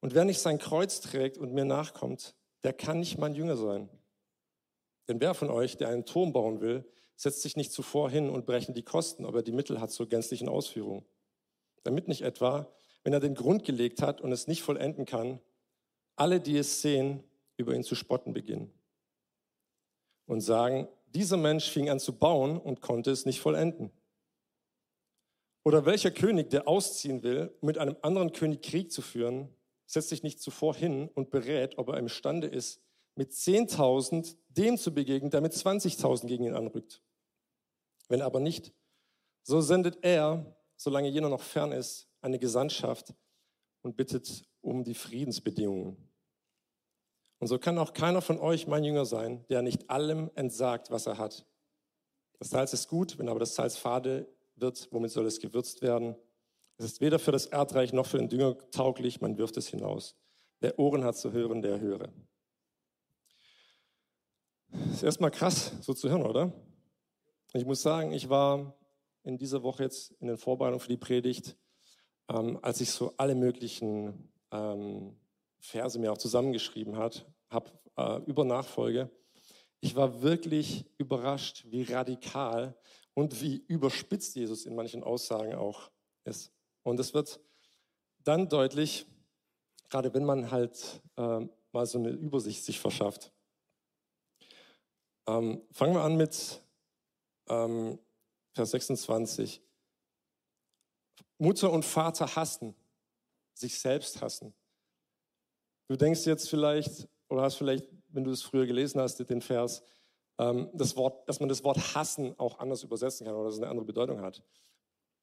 Und 0.00 0.14
wer 0.14 0.24
nicht 0.24 0.40
sein 0.40 0.58
Kreuz 0.58 1.00
trägt 1.00 1.36
und 1.36 1.52
mir 1.52 1.64
nachkommt, 1.64 2.36
der 2.62 2.74
kann 2.74 3.00
nicht 3.00 3.18
mein 3.18 3.34
Jünger 3.34 3.56
sein. 3.56 3.88
Denn 5.08 5.20
wer 5.20 5.34
von 5.34 5.50
euch, 5.50 5.78
der 5.78 5.88
einen 5.88 6.04
Turm 6.04 6.32
bauen 6.32 6.60
will, 6.60 6.88
setzt 7.16 7.42
sich 7.42 7.56
nicht 7.56 7.72
zuvor 7.72 8.08
hin 8.08 8.30
und 8.30 8.46
berechnet 8.46 8.76
die 8.76 8.84
Kosten, 8.84 9.24
ob 9.24 9.34
er 9.34 9.42
die 9.42 9.50
Mittel 9.50 9.80
hat 9.80 9.90
zur 9.90 10.06
gänzlichen 10.06 10.48
Ausführung. 10.48 11.04
Damit 11.84 12.08
nicht 12.08 12.22
etwa, 12.22 12.72
wenn 13.04 13.12
er 13.12 13.20
den 13.20 13.34
Grund 13.34 13.64
gelegt 13.64 14.02
hat 14.02 14.20
und 14.20 14.32
es 14.32 14.46
nicht 14.46 14.62
vollenden 14.62 15.04
kann, 15.04 15.40
alle, 16.16 16.40
die 16.40 16.56
es 16.56 16.82
sehen, 16.82 17.22
über 17.56 17.74
ihn 17.74 17.84
zu 17.84 17.94
spotten 17.94 18.32
beginnen 18.32 18.72
und 20.26 20.40
sagen, 20.40 20.88
dieser 21.14 21.36
Mensch 21.36 21.70
fing 21.70 21.88
an 21.88 21.98
zu 21.98 22.12
bauen 22.12 22.58
und 22.58 22.80
konnte 22.80 23.10
es 23.10 23.24
nicht 23.24 23.40
vollenden. 23.40 23.90
Oder 25.64 25.86
welcher 25.86 26.10
König, 26.10 26.50
der 26.50 26.68
ausziehen 26.68 27.22
will, 27.22 27.52
um 27.60 27.66
mit 27.66 27.78
einem 27.78 27.96
anderen 28.02 28.32
König 28.32 28.62
Krieg 28.62 28.92
zu 28.92 29.02
führen, 29.02 29.48
setzt 29.86 30.10
sich 30.10 30.22
nicht 30.22 30.40
zuvor 30.40 30.74
hin 30.74 31.08
und 31.14 31.30
berät, 31.30 31.78
ob 31.78 31.88
er 31.88 31.98
imstande 31.98 32.46
ist, 32.46 32.80
mit 33.14 33.32
10.000 33.32 34.36
dem 34.48 34.78
zu 34.78 34.94
begegnen, 34.94 35.30
der 35.30 35.40
mit 35.40 35.52
20.000 35.52 36.26
gegen 36.26 36.44
ihn 36.44 36.54
anrückt. 36.54 37.02
Wenn 38.08 38.22
aber 38.22 38.38
nicht, 38.38 38.72
so 39.42 39.60
sendet 39.60 39.98
er, 40.02 40.57
solange 40.78 41.08
jener 41.08 41.28
noch 41.28 41.42
fern 41.42 41.72
ist, 41.72 42.08
eine 42.22 42.38
Gesandtschaft 42.38 43.12
und 43.82 43.96
bittet 43.96 44.44
um 44.62 44.84
die 44.84 44.94
Friedensbedingungen. 44.94 45.96
Und 47.40 47.46
so 47.46 47.58
kann 47.58 47.78
auch 47.78 47.92
keiner 47.92 48.22
von 48.22 48.38
euch 48.38 48.66
mein 48.66 48.84
Jünger 48.84 49.04
sein, 49.04 49.44
der 49.48 49.62
nicht 49.62 49.90
allem 49.90 50.30
entsagt, 50.34 50.90
was 50.90 51.06
er 51.06 51.18
hat. 51.18 51.44
Das 52.38 52.50
Salz 52.50 52.72
ist 52.72 52.88
gut, 52.88 53.18
wenn 53.18 53.28
aber 53.28 53.40
das 53.40 53.54
Salz 53.54 53.76
fade 53.76 54.28
wird, 54.56 54.88
womit 54.90 55.10
soll 55.10 55.26
es 55.26 55.40
gewürzt 55.40 55.82
werden? 55.82 56.16
Es 56.76 56.84
ist 56.84 57.00
weder 57.00 57.18
für 57.18 57.32
das 57.32 57.46
Erdreich 57.46 57.92
noch 57.92 58.06
für 58.06 58.18
den 58.18 58.28
Dünger 58.28 58.56
tauglich, 58.70 59.20
man 59.20 59.36
wirft 59.36 59.56
es 59.56 59.68
hinaus. 59.68 60.16
Wer 60.60 60.78
Ohren 60.78 61.04
hat 61.04 61.16
zu 61.16 61.32
hören, 61.32 61.62
der 61.62 61.80
höre. 61.80 62.08
Ist 64.92 65.02
erstmal 65.02 65.30
krass, 65.30 65.72
so 65.80 65.94
zu 65.94 66.08
hören, 66.08 66.26
oder? 66.26 66.52
Ich 67.52 67.64
muss 67.64 67.82
sagen, 67.82 68.12
ich 68.12 68.28
war 68.28 68.74
in 69.22 69.38
dieser 69.38 69.62
Woche 69.62 69.84
jetzt 69.84 70.12
in 70.20 70.28
den 70.28 70.36
Vorbereitungen 70.36 70.80
für 70.80 70.88
die 70.88 70.96
Predigt, 70.96 71.56
ähm, 72.28 72.58
als 72.62 72.80
ich 72.80 72.90
so 72.90 73.14
alle 73.16 73.34
möglichen 73.34 74.32
ähm, 74.50 75.16
Verse 75.60 75.98
mir 75.98 76.12
auch 76.12 76.18
zusammengeschrieben 76.18 76.96
habe 76.96 77.70
äh, 77.96 78.22
über 78.24 78.44
Nachfolge. 78.44 79.10
Ich 79.80 79.94
war 79.94 80.22
wirklich 80.22 80.86
überrascht, 80.98 81.64
wie 81.68 81.82
radikal 81.82 82.76
und 83.14 83.40
wie 83.40 83.56
überspitzt 83.66 84.34
Jesus 84.34 84.66
in 84.66 84.74
manchen 84.74 85.02
Aussagen 85.02 85.54
auch 85.54 85.90
ist. 86.24 86.52
Und 86.82 86.98
es 87.00 87.14
wird 87.14 87.40
dann 88.24 88.48
deutlich, 88.48 89.06
gerade 89.88 90.12
wenn 90.14 90.24
man 90.24 90.50
halt 90.50 91.02
äh, 91.16 91.46
mal 91.72 91.86
so 91.86 91.98
eine 91.98 92.10
Übersicht 92.10 92.64
sich 92.64 92.78
verschafft. 92.78 93.32
Ähm, 95.26 95.62
fangen 95.70 95.94
wir 95.94 96.02
an 96.02 96.16
mit 96.16 96.62
ähm, 97.48 97.98
Vers 98.58 98.72
26. 98.72 99.62
Mutter 101.38 101.70
und 101.70 101.84
Vater 101.84 102.34
hassen, 102.34 102.74
sich 103.54 103.78
selbst 103.78 104.20
hassen. 104.20 104.52
Du 105.86 105.94
denkst 105.94 106.26
jetzt 106.26 106.50
vielleicht, 106.50 107.06
oder 107.28 107.42
hast 107.42 107.54
vielleicht, 107.54 107.86
wenn 108.08 108.24
du 108.24 108.32
es 108.32 108.42
früher 108.42 108.66
gelesen 108.66 109.00
hast, 109.00 109.18
den 109.18 109.42
Vers, 109.42 109.84
ähm, 110.38 110.70
das 110.74 110.96
Wort, 110.96 111.28
dass 111.28 111.38
man 111.38 111.48
das 111.48 111.62
Wort 111.62 111.94
hassen 111.94 112.36
auch 112.36 112.58
anders 112.58 112.82
übersetzen 112.82 113.26
kann 113.26 113.36
oder 113.36 113.44
dass 113.44 113.54
es 113.54 113.60
eine 113.60 113.70
andere 113.70 113.86
Bedeutung 113.86 114.20
hat. 114.22 114.42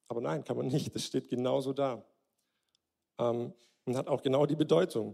Aber 0.08 0.22
nein, 0.22 0.46
kann 0.46 0.56
man 0.56 0.68
nicht. 0.68 0.96
Das 0.96 1.04
steht 1.04 1.27
genauso 1.27 1.74
da. 1.74 2.06
Ähm, 3.20 3.54
und 3.84 3.98
hat 3.98 4.08
auch 4.08 4.22
genau 4.22 4.46
die 4.46 4.56
Bedeutung. 4.56 5.13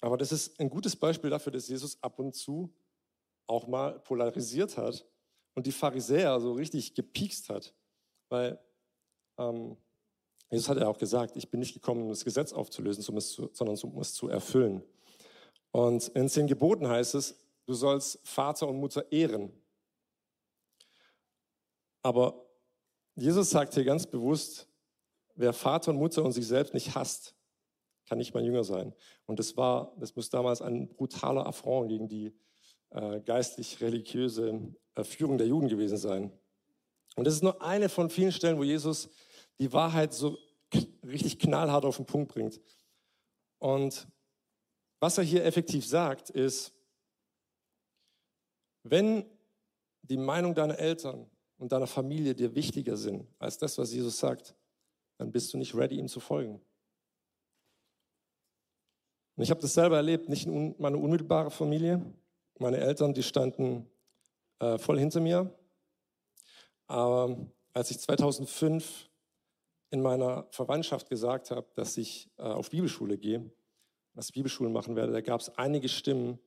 Aber 0.00 0.16
das 0.16 0.32
ist 0.32 0.58
ein 0.58 0.68
gutes 0.68 0.96
Beispiel 0.96 1.30
dafür, 1.30 1.52
dass 1.52 1.68
Jesus 1.68 2.02
ab 2.02 2.18
und 2.18 2.34
zu 2.34 2.74
auch 3.46 3.68
mal 3.68 4.00
polarisiert 4.00 4.76
hat 4.76 5.06
und 5.54 5.66
die 5.66 5.72
Pharisäer 5.72 6.40
so 6.40 6.52
richtig 6.52 6.94
gepiekst 6.94 7.48
hat. 7.48 7.74
Weil 8.28 8.58
ähm, 9.38 9.76
Jesus 10.50 10.68
hat 10.68 10.78
ja 10.78 10.88
auch 10.88 10.98
gesagt, 10.98 11.36
ich 11.36 11.50
bin 11.50 11.60
nicht 11.60 11.74
gekommen, 11.74 12.02
um 12.02 12.08
das 12.08 12.24
Gesetz 12.24 12.52
aufzulösen, 12.52 13.02
sondern 13.02 13.78
um 13.82 14.00
es 14.00 14.14
zu 14.14 14.28
erfüllen. 14.28 14.82
Und 15.70 16.08
in 16.08 16.28
zehn 16.28 16.46
Geboten 16.46 16.88
heißt 16.88 17.14
es, 17.14 17.38
du 17.66 17.74
sollst 17.74 18.18
Vater 18.24 18.68
und 18.68 18.80
Mutter 18.80 19.10
ehren. 19.12 19.52
Aber 22.02 22.46
Jesus 23.14 23.50
sagt 23.50 23.74
hier 23.74 23.84
ganz 23.84 24.06
bewusst, 24.06 24.68
wer 25.34 25.52
Vater 25.52 25.92
und 25.92 25.98
Mutter 25.98 26.24
und 26.24 26.32
sich 26.32 26.46
selbst 26.46 26.74
nicht 26.74 26.94
hasst, 26.94 27.34
kann 28.08 28.18
nicht 28.18 28.34
mein 28.34 28.44
Jünger 28.44 28.64
sein. 28.64 28.92
Und 29.26 29.38
das 29.38 29.56
war, 29.56 29.94
das 29.98 30.16
muss 30.16 30.30
damals 30.30 30.62
ein 30.62 30.88
brutaler 30.88 31.46
Affront 31.46 31.90
gegen 31.90 32.08
die 32.08 32.34
äh, 32.90 33.20
geistlich-religiöse 33.20 34.74
äh, 35.00 35.04
Führung 35.04 35.38
der 35.38 35.46
Juden 35.46 35.68
gewesen 35.68 35.96
sein. 35.96 36.32
Und 37.16 37.24
das 37.26 37.34
ist 37.34 37.42
nur 37.42 37.60
eine 37.62 37.88
von 37.88 38.10
vielen 38.10 38.32
Stellen, 38.32 38.58
wo 38.58 38.64
Jesus 38.64 39.08
die 39.58 39.72
Wahrheit 39.72 40.12
so 40.12 40.38
richtig 41.04 41.38
knallhart 41.38 41.84
auf 41.84 41.96
den 41.96 42.06
Punkt 42.06 42.32
bringt. 42.32 42.60
Und 43.58 44.06
was 45.00 45.18
er 45.18 45.24
hier 45.24 45.44
effektiv 45.44 45.86
sagt, 45.86 46.30
ist, 46.30 46.72
wenn 48.82 49.24
die 50.02 50.16
Meinung 50.16 50.54
deiner 50.54 50.78
Eltern 50.78 51.28
und 51.58 51.72
deiner 51.72 51.86
Familie 51.86 52.34
dir 52.34 52.54
wichtiger 52.54 52.96
sind 52.96 53.26
als 53.38 53.58
das, 53.58 53.76
was 53.76 53.92
Jesus 53.92 54.18
sagt, 54.18 54.54
dann 55.18 55.30
bist 55.30 55.52
du 55.52 55.58
nicht 55.58 55.74
ready, 55.74 55.96
ihm 55.96 56.08
zu 56.08 56.20
folgen. 56.20 56.60
Und 59.36 59.44
ich 59.44 59.50
habe 59.50 59.60
das 59.60 59.74
selber 59.74 59.96
erlebt, 59.96 60.28
nicht 60.28 60.46
meine 60.46 60.96
unmittelbare 60.96 61.50
Familie. 61.50 62.04
Meine 62.58 62.78
Eltern, 62.78 63.14
die 63.14 63.22
standen 63.22 63.86
äh, 64.60 64.78
voll 64.78 64.98
hinter 64.98 65.20
mir. 65.20 65.52
Aber 66.86 67.36
als 67.72 67.90
ich 67.90 67.98
2005 67.98 69.08
in 69.90 70.02
meiner 70.02 70.46
Verwandtschaft 70.50 71.08
gesagt 71.08 71.50
habe, 71.50 71.66
dass 71.74 71.96
ich 71.96 72.30
äh, 72.38 72.42
auf 72.42 72.70
Bibelschule 72.70 73.18
gehe, 73.18 73.50
was 74.14 74.32
Bibelschulen 74.32 74.72
machen 74.72 74.96
werde, 74.96 75.12
da 75.12 75.20
gab 75.20 75.40
es 75.40 75.50
einige 75.56 75.88
Stimmen, 75.88 76.38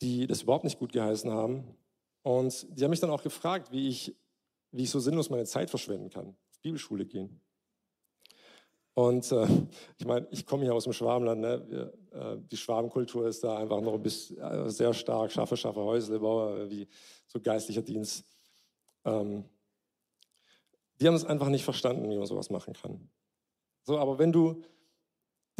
die 0.00 0.26
das 0.26 0.42
überhaupt 0.42 0.64
nicht 0.64 0.78
gut 0.78 0.92
geheißen 0.92 1.30
haben. 1.30 1.76
Und 2.22 2.66
die 2.70 2.84
haben 2.84 2.90
mich 2.90 3.00
dann 3.00 3.10
auch 3.10 3.22
gefragt, 3.22 3.72
wie 3.72 3.88
ich, 3.88 4.14
wie 4.70 4.84
ich 4.84 4.90
so 4.90 5.00
sinnlos 5.00 5.30
meine 5.30 5.44
Zeit 5.44 5.70
verschwenden 5.70 6.10
kann, 6.10 6.36
auf 6.50 6.60
Bibelschule 6.60 7.06
gehen. 7.06 7.40
Und 8.98 9.30
äh, 9.30 9.46
ich 9.96 10.06
meine, 10.06 10.26
ich 10.32 10.44
komme 10.44 10.64
hier 10.64 10.74
aus 10.74 10.82
dem 10.82 10.92
Schwabenland. 10.92 11.40
Ne? 11.40 11.64
Wir, 11.68 11.92
äh, 12.20 12.36
die 12.50 12.56
Schwabenkultur 12.56 13.28
ist 13.28 13.44
da 13.44 13.56
einfach 13.56 13.80
noch 13.80 13.94
ein 13.94 14.02
bisschen 14.02 14.38
äh, 14.38 14.68
sehr 14.70 14.92
stark. 14.92 15.30
Schaffe, 15.30 15.56
schaffe 15.56 15.78
Häuslebauer, 15.78 16.68
wie 16.68 16.88
so 17.28 17.38
geistlicher 17.38 17.82
Dienst. 17.82 18.24
Ähm, 19.04 19.44
die 21.00 21.06
haben 21.06 21.14
es 21.14 21.24
einfach 21.24 21.48
nicht 21.48 21.62
verstanden, 21.62 22.10
wie 22.10 22.16
man 22.16 22.26
sowas 22.26 22.50
machen 22.50 22.74
kann. 22.74 23.08
So, 23.84 24.00
aber 24.00 24.18
wenn 24.18 24.32
du 24.32 24.62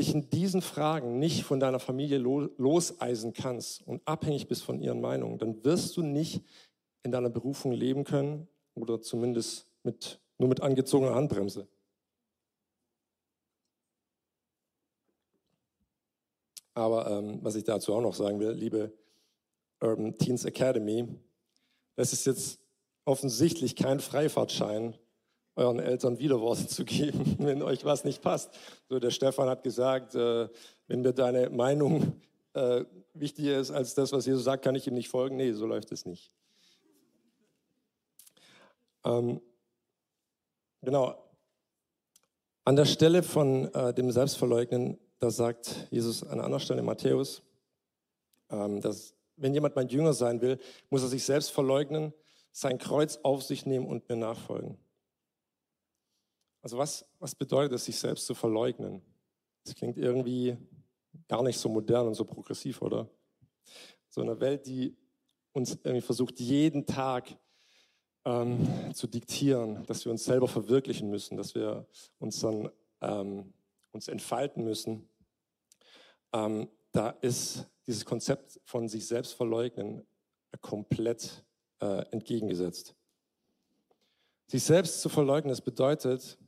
dich 0.01 0.13
in 0.13 0.29
diesen 0.31 0.61
Fragen 0.61 1.21
nicht 1.21 1.45
von 1.45 1.61
deiner 1.61 1.79
Familie 1.79 2.19
loseisen 2.19 3.35
kannst 3.35 3.87
und 3.87 4.03
abhängig 4.05 4.49
bist 4.49 4.65
von 4.65 4.81
ihren 4.81 5.01
Meinungen, 5.01 5.39
dann 5.39 5.63
wirst 5.65 5.97
du 5.97 6.03
nicht 6.03 6.43
in 7.05 7.13
deiner 7.13 7.31
Berufung 7.31 7.71
leben 7.71 8.03
können 8.03 8.49
oder 8.75 9.01
zumindest 9.01 9.71
mit, 9.85 10.19
nur 10.39 10.49
mit 10.49 10.61
angezogener 10.61 11.15
Handbremse. 11.15 11.69
Aber 16.79 17.11
ähm, 17.11 17.41
was 17.43 17.57
ich 17.57 17.65
dazu 17.65 17.93
auch 17.93 18.01
noch 18.01 18.15
sagen 18.15 18.39
will, 18.39 18.53
liebe 18.53 18.93
Urban 19.81 20.17
Teens 20.17 20.45
Academy, 20.45 21.09
das 21.97 22.13
ist 22.13 22.25
jetzt 22.25 22.61
offensichtlich 23.05 23.75
kein 23.75 23.99
Freifahrtschein 23.99 24.95
euren 25.57 25.81
Eltern 25.81 26.21
Widerworte 26.21 26.69
zu 26.69 26.85
geben, 26.85 27.35
wenn 27.41 27.63
euch 27.63 27.85
was 27.85 28.05
nicht 28.05 28.23
passt. 28.23 28.57
So, 28.89 29.01
der 29.01 29.11
Stefan 29.11 29.49
hat 29.49 29.65
gesagt, 29.65 30.15
äh, 30.15 30.49
wenn 30.87 31.01
mir 31.01 31.13
deine 31.13 31.51
Meinung 31.51 32.13
äh, 32.53 32.85
wichtiger 33.13 33.59
ist 33.59 33.73
als 33.73 33.95
das, 33.95 34.13
was 34.13 34.27
Jesus 34.27 34.45
sagt, 34.45 34.63
kann 34.63 34.77
ich 34.77 34.87
ihm 34.87 34.95
nicht 34.95 35.09
folgen. 35.09 35.37
Nee, 35.37 35.55
so 35.55 35.67
läuft 35.67 35.91
es 35.91 36.07
nicht. 36.07 36.31
Ähm, 39.05 39.41
genau. 40.83 41.25
An 42.65 42.77
der 42.77 42.85
Stelle 42.85 43.25
von 43.25 43.65
äh, 43.75 43.93
dem 43.93 44.13
Selbstverleugnen, 44.13 44.97
da 45.19 45.31
sagt 45.31 45.89
Jesus 45.91 46.23
an 46.23 46.33
einer 46.33 46.45
anderen 46.45 46.63
Stelle 46.63 46.81
in 46.81 46.87
Matthäus, 46.87 47.43
ähm, 48.51 48.81
dass 48.81 49.15
wenn 49.37 49.55
jemand 49.55 49.77
mein 49.77 49.89
Jünger 49.89 50.13
sein 50.13 50.41
will, 50.41 50.59
muss 50.91 51.03
er 51.03 51.09
sich 51.09 51.25
selbst 51.25 51.51
verleugnen, 51.51 52.13
sein 52.53 52.79
Kreuz 52.79 53.19
auf 53.23 53.43
sich 53.43 53.67
nehmen 53.67 53.87
und 53.87 54.09
mir 54.09 54.17
nachfolgen. 54.17 54.77
Also 56.63 56.77
was, 56.77 57.05
was 57.19 57.35
bedeutet 57.35 57.75
es, 57.75 57.85
sich 57.85 57.97
selbst 57.97 58.27
zu 58.27 58.35
verleugnen? 58.35 59.01
Das 59.65 59.75
klingt 59.75 59.97
irgendwie 59.97 60.57
gar 61.29 61.43
nicht 61.43 61.59
so 61.59 61.69
modern 61.69 62.09
und 62.09 62.15
so 62.15 62.25
progressiv, 62.25 62.83
oder? 62.83 63.09
So 64.09 64.23
eine 64.23 64.41
Welt, 64.41 64.67
die 64.67 64.97
uns 65.53 65.79
irgendwie 65.83 66.01
versucht, 66.01 66.41
jeden 66.41 66.87
Tag 66.87 67.37
ähm, 68.25 68.93
zu 68.95 69.07
diktieren, 69.07 69.85
dass 69.87 70.05
wir 70.05 70.13
uns 70.13 70.25
selber 70.25 70.49
verwirklichen 70.49 71.11
müssen, 71.11 71.37
dass 71.37 71.55
wir 71.55 71.87
uns 72.19 72.41
dann 72.41 72.71
ähm, 73.01 73.53
uns 73.93 74.09
entfalten 74.09 74.65
müssen. 74.65 75.09
Ähm, 76.33 76.69
da 76.93 77.11
ist 77.11 77.67
dieses 77.87 78.05
Konzept 78.05 78.61
von 78.65 78.89
sich 78.89 79.07
selbst 79.07 79.35
verleugnen 79.35 80.07
komplett 80.61 81.45
äh, 81.81 82.05
entgegengesetzt. 82.11 82.95
Sich 84.47 84.63
selbst 84.63 85.01
zu 85.01 85.09
verleugnen, 85.09 85.51
das 85.51 85.61
bedeutet, 85.61 86.39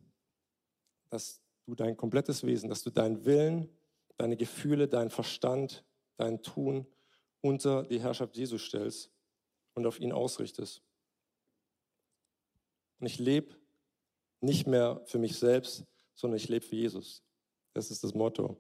dass 1.11 1.41
du 1.67 1.75
dein 1.75 1.97
komplettes 1.97 2.45
Wesen, 2.45 2.69
dass 2.69 2.83
du 2.83 2.91
deinen 2.91 3.25
Willen, 3.25 3.69
deine 4.17 4.37
Gefühle, 4.37 4.89
deinen 4.89 5.11
Verstand, 5.11 5.85
dein 6.17 6.43
Tun 6.43 6.87
unter 7.41 7.85
die 7.85 8.01
Herrschaft 8.01 8.37
Jesu 8.37 8.59
stellst 8.59 9.11
und 9.75 9.87
auf 9.87 10.01
ihn 10.01 10.13
ausrichtest. 10.13 10.83
Und 12.99 13.07
ich 13.07 13.19
lebe 13.19 13.57
nicht 14.41 14.67
mehr 14.67 15.03
für 15.07 15.19
mich 15.19 15.39
selbst, 15.39 15.85
sondern 16.15 16.37
ich 16.37 16.49
lebe 16.49 16.65
für 16.65 16.77
Jesus. 16.77 17.23
Das 17.73 17.91
ist 17.91 18.03
das 18.05 18.15
Motto. 18.15 18.57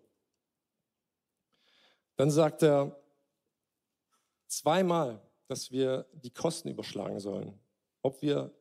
Dann 2.16 2.30
sagt 2.30 2.62
er 2.62 3.00
zweimal, 4.46 5.22
dass 5.46 5.70
wir 5.70 6.06
die 6.12 6.30
Kosten 6.30 6.68
überschlagen 6.68 7.18
sollen. 7.18 7.58
Ob 8.02 8.22
wir 8.22 8.52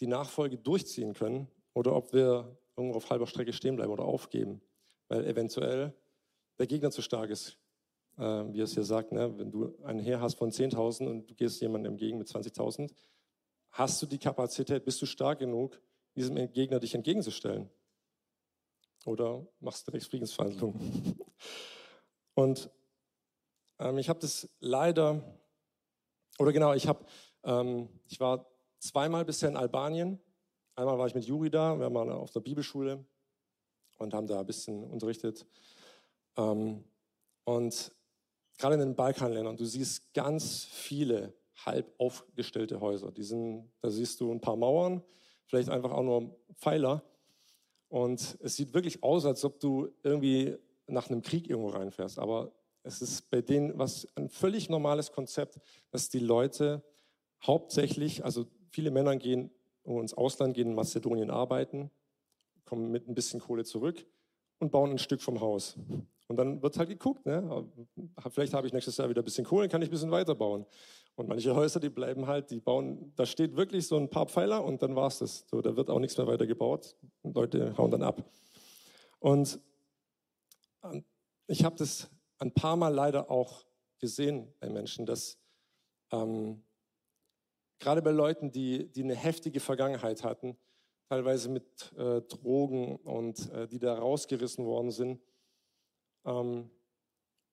die 0.00 0.06
Nachfolge 0.06 0.58
durchziehen 0.58 1.14
können 1.14 1.48
oder 1.74 1.94
ob 1.94 2.12
wir 2.12 2.58
irgendwo 2.76 2.96
auf 2.96 3.08
halber 3.08 3.26
Strecke 3.26 3.52
stehen 3.52 3.76
bleiben 3.76 3.92
oder 3.92 4.04
aufgeben, 4.04 4.60
weil 5.08 5.24
eventuell 5.26 5.94
der 6.58 6.66
Gegner 6.66 6.90
zu 6.90 7.02
stark 7.02 7.30
ist. 7.30 7.58
Äh, 8.18 8.22
wie 8.52 8.60
es 8.60 8.74
hier 8.74 8.84
sagt, 8.84 9.12
ne? 9.12 9.38
wenn 9.38 9.50
du 9.50 9.74
ein 9.84 9.98
Heer 9.98 10.20
hast 10.20 10.36
von 10.36 10.50
10.000 10.50 11.06
und 11.06 11.30
du 11.30 11.34
gehst 11.34 11.60
jemandem 11.60 11.92
entgegen 11.92 12.18
mit 12.18 12.28
20.000, 12.28 12.92
hast 13.70 14.00
du 14.00 14.06
die 14.06 14.18
Kapazität, 14.18 14.84
bist 14.84 15.00
du 15.02 15.06
stark 15.06 15.38
genug, 15.38 15.80
diesem 16.14 16.34
Gegner 16.52 16.80
dich 16.80 16.94
entgegenzustellen? 16.94 17.68
Oder 19.06 19.46
machst 19.60 19.86
du 19.86 19.92
direkt 19.92 20.10
Friedensverhandlungen? 20.10 21.16
Und 22.34 22.70
ähm, 23.78 23.98
ich 23.98 24.08
habe 24.08 24.18
das 24.18 24.48
leider, 24.58 25.22
oder 26.38 26.52
genau, 26.52 26.74
ich 26.74 26.88
habe, 26.88 27.06
ähm, 27.44 27.88
ich 28.08 28.18
war 28.18 28.50
zweimal 28.78 29.24
bisher 29.24 29.48
in 29.48 29.56
Albanien. 29.56 30.20
Einmal 30.74 30.98
war 30.98 31.06
ich 31.06 31.14
mit 31.14 31.24
Juri 31.24 31.50
da, 31.50 31.78
wir 31.78 31.94
waren 31.94 32.10
auf 32.10 32.32
der 32.32 32.40
Bibelschule 32.40 33.06
und 33.98 34.12
haben 34.12 34.26
da 34.26 34.40
ein 34.40 34.46
bisschen 34.46 34.84
unterrichtet. 34.84 35.46
Ähm, 36.36 36.84
und 37.44 37.92
gerade 38.58 38.74
in 38.74 38.80
den 38.80 38.96
Balkanländern, 38.96 39.56
du 39.56 39.64
siehst 39.64 40.12
ganz 40.14 40.64
viele 40.64 41.32
halb 41.64 41.94
aufgestellte 41.98 42.80
Häuser. 42.80 43.12
Die 43.12 43.22
sind, 43.22 43.72
da 43.80 43.88
siehst 43.88 44.20
du 44.20 44.32
ein 44.32 44.40
paar 44.40 44.56
Mauern, 44.56 45.02
vielleicht 45.46 45.68
einfach 45.70 45.92
auch 45.92 46.02
nur 46.02 46.36
Pfeiler. 46.56 47.02
Und 47.88 48.36
es 48.40 48.56
sieht 48.56 48.74
wirklich 48.74 49.02
aus, 49.02 49.24
als 49.26 49.44
ob 49.44 49.60
du 49.60 49.88
irgendwie 50.02 50.56
nach 50.86 51.08
einem 51.08 51.22
Krieg 51.22 51.48
irgendwo 51.48 51.68
reinfährst. 51.68 52.18
Aber 52.18 52.52
es 52.82 53.02
ist 53.02 53.30
bei 53.30 53.40
denen 53.40 53.78
was 53.78 54.06
ein 54.14 54.28
völlig 54.28 54.68
normales 54.68 55.12
Konzept, 55.12 55.58
dass 55.90 56.08
die 56.08 56.20
Leute 56.20 56.82
hauptsächlich, 57.44 58.24
also 58.24 58.46
viele 58.70 58.90
Männer 58.90 59.16
gehen 59.16 59.50
ins 59.84 60.14
Ausland, 60.14 60.54
gehen 60.54 60.68
in 60.68 60.74
Mazedonien 60.74 61.30
arbeiten, 61.30 61.90
kommen 62.64 62.90
mit 62.90 63.08
ein 63.08 63.14
bisschen 63.14 63.40
Kohle 63.40 63.64
zurück 63.64 64.04
und 64.58 64.70
bauen 64.72 64.90
ein 64.90 64.98
Stück 64.98 65.20
vom 65.20 65.40
Haus. 65.40 65.76
Und 66.28 66.36
dann 66.36 66.60
wird 66.60 66.76
halt 66.76 66.88
geguckt, 66.88 67.24
ne? 67.24 67.68
vielleicht 68.30 68.52
habe 68.52 68.66
ich 68.66 68.72
nächstes 68.72 68.96
Jahr 68.96 69.08
wieder 69.08 69.22
ein 69.22 69.24
bisschen 69.24 69.44
Kohle, 69.44 69.68
kann 69.68 69.80
ich 69.82 69.88
ein 69.88 69.92
bisschen 69.92 70.10
weiterbauen. 70.10 70.66
Und 71.16 71.28
manche 71.28 71.54
Häuser, 71.54 71.80
die 71.80 71.88
bleiben 71.88 72.26
halt, 72.26 72.50
die 72.50 72.60
bauen, 72.60 73.12
da 73.16 73.24
steht 73.24 73.56
wirklich 73.56 73.86
so 73.86 73.96
ein 73.96 74.10
paar 74.10 74.26
Pfeiler 74.26 74.62
und 74.62 74.82
dann 74.82 74.94
war 74.94 75.08
es 75.08 75.18
das. 75.18 75.46
So, 75.48 75.62
da 75.62 75.74
wird 75.74 75.90
auch 75.90 75.98
nichts 75.98 76.16
mehr 76.18 76.26
weiter 76.26 76.46
gebaut. 76.46 76.94
Leute 77.22 77.76
hauen 77.76 77.90
dann 77.90 78.02
ab. 78.02 78.22
Und 79.18 79.58
ähm, 80.84 81.04
ich 81.46 81.64
habe 81.64 81.76
das 81.76 82.10
ein 82.38 82.52
paar 82.52 82.76
Mal 82.76 82.94
leider 82.94 83.30
auch 83.30 83.64
gesehen 83.98 84.52
bei 84.60 84.68
Menschen, 84.68 85.06
dass 85.06 85.38
ähm, 86.12 86.62
gerade 87.78 88.02
bei 88.02 88.10
Leuten, 88.10 88.52
die, 88.52 88.92
die 88.92 89.02
eine 89.02 89.16
heftige 89.16 89.60
Vergangenheit 89.60 90.22
hatten, 90.22 90.56
teilweise 91.08 91.48
mit 91.48 91.92
äh, 91.96 92.20
Drogen 92.22 92.96
und 92.96 93.50
äh, 93.52 93.66
die 93.66 93.78
da 93.78 93.98
rausgerissen 93.98 94.66
worden 94.66 94.90
sind, 94.90 95.20
ähm, 96.26 96.70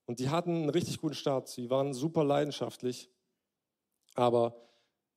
und 0.05 0.19
die 0.19 0.29
hatten 0.29 0.51
einen 0.51 0.69
richtig 0.69 0.99
guten 0.99 1.15
Start. 1.15 1.47
Sie 1.47 1.69
waren 1.69 1.93
super 1.93 2.25
leidenschaftlich, 2.25 3.09
aber 4.15 4.55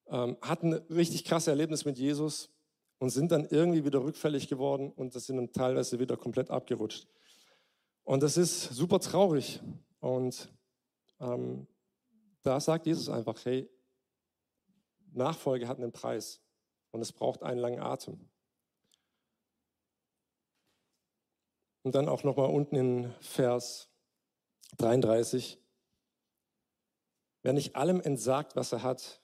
ähm, 0.08 0.36
hatten 0.40 0.74
ein 0.74 0.82
richtig 0.90 1.24
krasse 1.24 1.50
Erlebnis 1.50 1.84
mit 1.84 1.98
Jesus 1.98 2.50
und 2.98 3.10
sind 3.10 3.32
dann 3.32 3.46
irgendwie 3.46 3.84
wieder 3.84 4.02
rückfällig 4.02 4.48
geworden 4.48 4.92
und 4.92 5.14
das 5.14 5.26
sind 5.26 5.36
dann 5.36 5.52
teilweise 5.52 5.98
wieder 5.98 6.16
komplett 6.16 6.50
abgerutscht. 6.50 7.06
Und 8.04 8.22
das 8.22 8.36
ist 8.36 8.62
super 8.62 9.00
traurig. 9.00 9.60
Und 10.00 10.48
ähm, 11.20 11.66
da 12.42 12.60
sagt 12.60 12.86
Jesus 12.86 13.08
einfach, 13.08 13.44
hey, 13.44 13.68
Nachfolge 15.12 15.66
hat 15.66 15.78
einen 15.78 15.92
Preis 15.92 16.40
und 16.92 17.00
es 17.00 17.12
braucht 17.12 17.42
einen 17.42 17.58
langen 17.58 17.80
Atem. 17.80 18.20
Und 21.82 21.94
dann 21.94 22.08
auch 22.08 22.22
nochmal 22.22 22.50
unten 22.50 22.76
in 22.76 23.14
Vers 23.20 23.88
33. 24.78 25.58
Wer 27.46 27.52
nicht 27.52 27.76
allem 27.76 28.00
entsagt, 28.00 28.56
was 28.56 28.72
er 28.72 28.82
hat, 28.82 29.22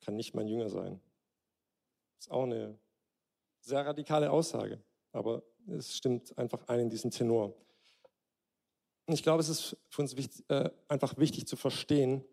kann 0.00 0.16
nicht 0.16 0.34
mein 0.34 0.48
Jünger 0.48 0.68
sein. 0.68 1.00
Ist 2.18 2.28
auch 2.28 2.42
eine 2.42 2.76
sehr 3.60 3.86
radikale 3.86 4.32
Aussage, 4.32 4.82
aber 5.12 5.44
es 5.68 5.96
stimmt 5.96 6.36
einfach 6.36 6.66
ein 6.66 6.80
in 6.80 6.90
diesem 6.90 7.12
Tenor. 7.12 7.54
Und 9.06 9.14
ich 9.14 9.22
glaube, 9.22 9.40
es 9.40 9.48
ist 9.48 9.76
für 9.88 10.02
uns 10.02 10.16
wichtig, 10.16 10.44
äh, 10.48 10.68
einfach 10.88 11.16
wichtig 11.16 11.46
zu 11.46 11.54
verstehen, 11.54 12.24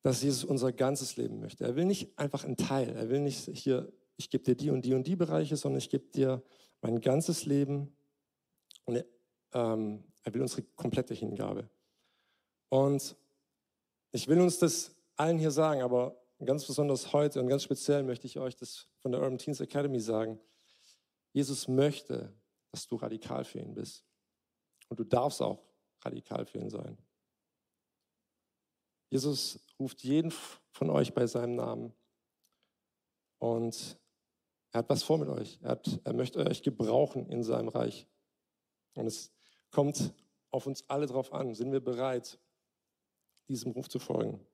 dass 0.00 0.22
Jesus 0.22 0.44
unser 0.44 0.72
ganzes 0.72 1.18
Leben 1.18 1.38
möchte. 1.38 1.64
Er 1.64 1.76
will 1.76 1.84
nicht 1.84 2.18
einfach 2.18 2.46
einen 2.46 2.56
Teil. 2.56 2.96
Er 2.96 3.10
will 3.10 3.20
nicht 3.20 3.50
hier, 3.52 3.92
ich 4.16 4.30
gebe 4.30 4.42
dir 4.42 4.54
die 4.54 4.70
und 4.70 4.86
die 4.86 4.94
und 4.94 5.06
die 5.06 5.16
Bereiche, 5.16 5.58
sondern 5.58 5.80
ich 5.80 5.90
gebe 5.90 6.06
dir 6.06 6.42
mein 6.80 7.02
ganzes 7.02 7.44
Leben 7.44 7.94
und 8.86 8.96
er, 8.96 9.04
ähm, 9.52 10.02
er 10.22 10.32
will 10.32 10.40
unsere 10.40 10.62
komplette 10.62 11.12
Hingabe. 11.12 11.68
Und 12.70 13.14
ich 14.12 14.28
will 14.28 14.40
uns 14.40 14.58
das 14.58 14.94
allen 15.16 15.38
hier 15.38 15.50
sagen, 15.50 15.82
aber 15.82 16.20
ganz 16.44 16.66
besonders 16.66 17.12
heute 17.12 17.40
und 17.40 17.48
ganz 17.48 17.62
speziell 17.62 18.02
möchte 18.02 18.26
ich 18.26 18.38
euch 18.38 18.56
das 18.56 18.88
von 18.98 19.12
der 19.12 19.20
Urban 19.20 19.38
Teens 19.38 19.60
Academy 19.60 20.00
sagen. 20.00 20.40
Jesus 21.32 21.68
möchte, 21.68 22.32
dass 22.70 22.86
du 22.86 22.96
radikal 22.96 23.44
für 23.44 23.58
ihn 23.58 23.74
bist. 23.74 24.04
Und 24.88 24.98
du 24.98 25.04
darfst 25.04 25.42
auch 25.42 25.62
radikal 26.02 26.46
für 26.46 26.58
ihn 26.58 26.70
sein. 26.70 26.96
Jesus 29.10 29.60
ruft 29.78 30.02
jeden 30.02 30.32
von 30.72 30.90
euch 30.90 31.12
bei 31.14 31.26
seinem 31.26 31.56
Namen. 31.56 31.92
Und 33.38 33.98
er 34.72 34.78
hat 34.78 34.90
was 34.90 35.02
vor 35.02 35.18
mit 35.18 35.28
euch. 35.28 35.58
Er, 35.62 35.70
hat, 35.70 36.00
er 36.04 36.12
möchte 36.12 36.44
euch 36.44 36.62
gebrauchen 36.62 37.26
in 37.26 37.42
seinem 37.42 37.68
Reich. 37.68 38.06
Und 38.94 39.06
es 39.06 39.32
kommt 39.70 40.12
auf 40.50 40.66
uns 40.66 40.88
alle 40.88 41.06
drauf 41.06 41.32
an. 41.32 41.54
Sind 41.54 41.72
wir 41.72 41.80
bereit, 41.80 42.38
diesem 43.48 43.72
Ruf 43.72 43.88
zu 43.88 43.98
folgen? 43.98 44.46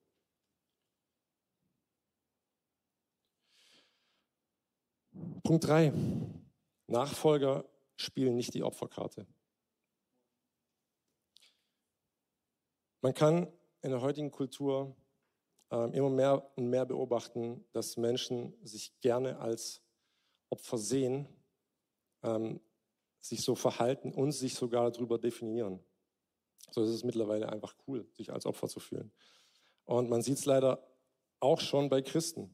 Punkt 5.43 5.65
3. 5.65 5.93
Nachfolger 6.87 7.65
spielen 7.95 8.35
nicht 8.35 8.53
die 8.53 8.63
Opferkarte. 8.63 9.27
Man 13.01 13.13
kann 13.13 13.53
in 13.81 13.91
der 13.91 14.01
heutigen 14.01 14.31
Kultur 14.31 14.95
äh, 15.71 15.95
immer 15.95 16.09
mehr 16.09 16.51
und 16.57 16.69
mehr 16.69 16.85
beobachten, 16.85 17.63
dass 17.71 17.97
Menschen 17.97 18.53
sich 18.65 18.99
gerne 19.01 19.37
als 19.37 19.83
Opfer 20.49 20.77
sehen, 20.77 21.27
ähm, 22.23 22.59
sich 23.19 23.43
so 23.43 23.55
verhalten 23.55 24.11
und 24.11 24.31
sich 24.31 24.55
sogar 24.55 24.91
darüber 24.91 25.19
definieren. 25.19 25.83
So 26.71 26.83
ist 26.83 26.89
es 26.89 27.03
mittlerweile 27.03 27.49
einfach 27.49 27.75
cool, 27.87 28.07
sich 28.13 28.31
als 28.31 28.45
Opfer 28.45 28.67
zu 28.67 28.79
fühlen. 28.79 29.11
Und 29.85 30.09
man 30.09 30.21
sieht 30.21 30.37
es 30.37 30.45
leider 30.45 30.85
auch 31.39 31.59
schon 31.59 31.89
bei 31.89 32.01
Christen. 32.01 32.53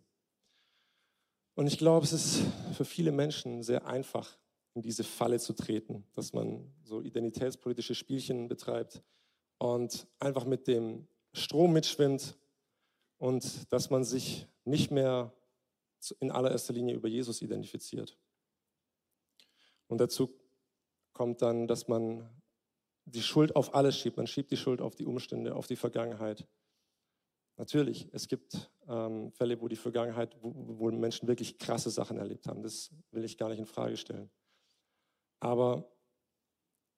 Und 1.55 1.67
ich 1.67 1.77
glaube, 1.77 2.05
es 2.05 2.13
ist 2.13 2.43
für 2.75 2.85
viele 2.85 3.11
Menschen 3.11 3.63
sehr 3.63 3.85
einfach, 3.85 4.37
in 4.73 4.81
diese 4.81 5.03
Falle 5.03 5.39
zu 5.39 5.53
treten, 5.53 6.05
dass 6.13 6.33
man 6.33 6.73
so 6.83 7.01
identitätspolitische 7.01 7.93
Spielchen 7.93 8.47
betreibt 8.47 9.03
und 9.57 10.07
einfach 10.19 10.45
mit 10.45 10.67
dem 10.67 11.07
Strom 11.33 11.73
mitschwimmt 11.73 12.37
und 13.17 13.71
dass 13.71 13.89
man 13.89 14.03
sich 14.03 14.47
nicht 14.63 14.91
mehr 14.91 15.33
in 16.19 16.31
allererster 16.31 16.73
Linie 16.73 16.95
über 16.95 17.07
Jesus 17.07 17.41
identifiziert. 17.41 18.17
Und 19.87 19.99
dazu 19.99 20.33
kommt 21.13 21.41
dann, 21.41 21.67
dass 21.67 21.87
man 21.87 22.27
die 23.05 23.21
Schuld 23.21 23.55
auf 23.55 23.73
alles 23.73 23.97
schiebt. 23.97 24.17
Man 24.17 24.27
schiebt 24.27 24.51
die 24.51 24.57
Schuld 24.57 24.81
auf 24.81 24.95
die 24.95 25.05
Umstände, 25.05 25.55
auf 25.55 25.67
die 25.67 25.75
Vergangenheit. 25.75 26.47
Natürlich, 27.57 28.07
es 28.11 28.27
gibt 28.27 28.71
ähm, 28.87 29.31
Fälle, 29.33 29.59
wo 29.61 29.67
die 29.67 29.75
Vergangenheit, 29.75 30.35
wo, 30.41 30.53
wo 30.79 30.91
Menschen 30.91 31.27
wirklich 31.27 31.57
krasse 31.57 31.89
Sachen 31.89 32.17
erlebt 32.17 32.47
haben. 32.47 32.63
Das 32.63 32.91
will 33.11 33.23
ich 33.23 33.37
gar 33.37 33.49
nicht 33.49 33.59
in 33.59 33.65
Frage 33.65 33.97
stellen. 33.97 34.29
Aber 35.39 35.91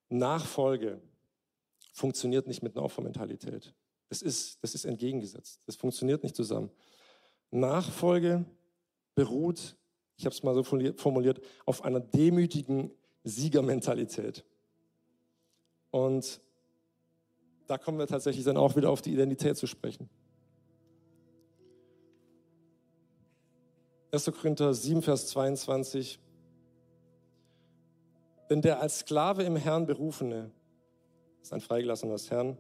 Nachfolge 0.10 1.02
funktioniert 1.94 2.48
nicht 2.48 2.64
mit 2.64 2.76
einer 2.76 2.86
Opfermentalität. 2.86 3.74
Das 4.10 4.22
ist, 4.22 4.64
das 4.64 4.76
ist 4.76 4.86
entgegengesetzt. 4.86 5.62
Das 5.66 5.76
funktioniert 5.76 6.24
nicht 6.24 6.36
zusammen. 6.36 6.70
Nachfolge 7.52 8.46
beruht, 9.16 9.76
ich 10.18 10.26
habe 10.26 10.36
es 10.36 10.44
mal 10.44 10.54
so 10.54 10.64
formuliert, 10.64 11.42
auf 11.66 11.84
einer 11.84 12.00
demütigen 12.00 12.92
Siegermentalität. 13.24 14.46
Und 15.94 16.42
da 17.68 17.78
kommen 17.78 18.00
wir 18.00 18.08
tatsächlich 18.08 18.44
dann 18.44 18.58
auch 18.58 18.76
wieder 18.76 18.90
auf 18.90 19.04
die 19.04 19.14
Identität 19.14 19.58
zu 19.58 19.68
sprechen. 19.68 20.10
1. 24.12 24.26
Korinther 24.26 24.74
7, 24.74 25.04
Vers 25.04 25.28
22. 25.28 26.20
Denn 28.50 28.64
der 28.64 28.82
als 28.82 29.00
Sklave 29.02 29.44
im 29.44 29.56
Herrn 29.56 29.86
Berufene 29.86 30.50
ist 31.44 31.54
ein 31.54 31.62
Freigelassener 31.62 32.14
des 32.14 32.32
Herrn, 32.32 32.58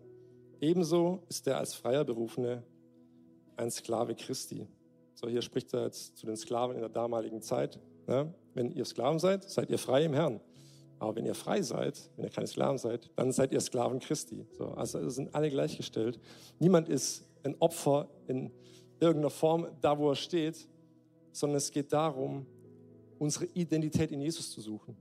ebenso 0.62 1.24
ist 1.28 1.48
der 1.48 1.58
als 1.58 1.74
Freier 1.74 2.04
Berufene 2.04 2.62
ein 3.58 3.72
Sklave 3.72 4.13
Christi. 4.13 4.67
So, 5.15 5.28
hier 5.28 5.41
spricht 5.41 5.74
er 5.74 5.86
jetzt 5.86 6.17
zu 6.17 6.28
den 6.28 6.38
Sklaven 6.38 6.76
in 6.76 6.82
der 6.82 6.89
damaligen 6.89 7.41
Zeit. 7.41 7.80
Ja, 8.08 8.32
wenn 8.54 8.69
ihr 8.69 8.86
Sklaven 8.86 9.17
seid, 9.17 9.50
seid 9.50 9.72
ihr 9.72 9.80
frei 9.80 10.04
im 10.06 10.13
Herrn. 10.13 10.39
Aber 10.99 11.15
wenn 11.15 11.25
ihr 11.25 11.36
frei 11.36 11.62
seid, 11.62 12.10
wenn 12.15 12.25
ihr 12.25 12.32
keine 12.32 12.47
Sklaven 12.47 12.77
seid, 12.77 13.10
dann 13.15 13.32
seid 13.32 13.51
ihr 13.51 13.60
Sklaven 13.60 13.99
Christi. 13.99 14.45
So, 14.51 14.67
also 14.67 15.10
sind 15.10 15.34
alle 15.36 15.49
gleichgestellt. 15.49 16.19
Niemand 16.60 16.88
ist 16.89 17.25
ein 17.43 17.56
Opfer 17.60 18.10
in 18.27 18.51
irgendeiner 18.99 19.29
Form 19.29 19.67
da, 19.82 19.97
wo 19.97 20.10
er 20.10 20.15
steht, 20.15 20.67
sondern 21.32 21.58
es 21.58 21.71
geht 21.71 21.91
darum, 21.91 22.45
unsere 23.19 23.45
Identität 23.45 24.12
in 24.12 24.21
Jesus 24.21 24.51
zu 24.51 24.62
suchen. 24.62 24.95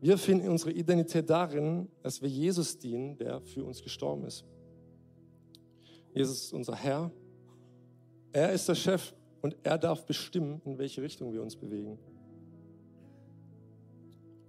Wir 0.00 0.16
finden 0.16 0.48
unsere 0.48 0.70
Identität 0.70 1.28
darin, 1.28 1.88
dass 2.02 2.22
wir 2.22 2.28
Jesus 2.28 2.78
dienen, 2.78 3.16
der 3.16 3.40
für 3.40 3.64
uns 3.64 3.82
gestorben 3.82 4.24
ist. 4.24 4.44
Jesus 6.14 6.44
ist 6.44 6.52
unser 6.52 6.76
Herr. 6.76 7.10
Er 8.32 8.52
ist 8.52 8.68
der 8.68 8.76
Chef 8.76 9.12
und 9.40 9.56
er 9.62 9.78
darf 9.78 10.04
bestimmen, 10.06 10.60
in 10.64 10.78
welche 10.78 11.02
Richtung 11.02 11.32
wir 11.32 11.42
uns 11.42 11.56
bewegen. 11.56 11.98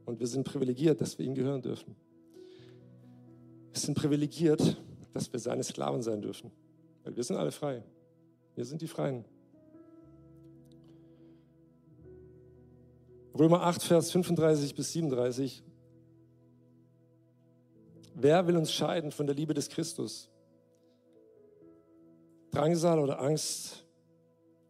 Und 0.10 0.20
wir 0.20 0.26
sind 0.26 0.44
privilegiert, 0.44 1.00
dass 1.02 1.20
wir 1.20 1.26
ihm 1.28 1.36
gehören 1.36 1.62
dürfen. 1.62 1.96
Wir 3.72 3.80
sind 3.80 3.94
privilegiert, 3.94 4.82
dass 5.14 5.32
wir 5.32 5.40
seine 5.40 5.64
Sklaven 5.64 6.02
sein 6.02 6.20
dürfen. 6.20 6.50
Weil 7.04 7.16
wir 7.16 7.24
sind 7.24 7.36
alle 7.36 7.52
frei. 7.52 7.84
Wir 8.56 8.66
sind 8.66 8.82
die 8.82 8.88
Freien. 8.88 9.24
Römer 13.38 13.62
8, 13.62 13.84
Vers 13.84 14.10
35 14.10 14.74
bis 14.74 14.94
37. 14.94 15.64
Wer 18.16 18.48
will 18.48 18.58
uns 18.58 18.74
scheiden 18.74 19.12
von 19.12 19.28
der 19.28 19.36
Liebe 19.36 19.54
des 19.54 19.70
Christus? 19.70 20.28
Drangsal 22.50 22.98
oder 22.98 23.22
Angst 23.22 23.86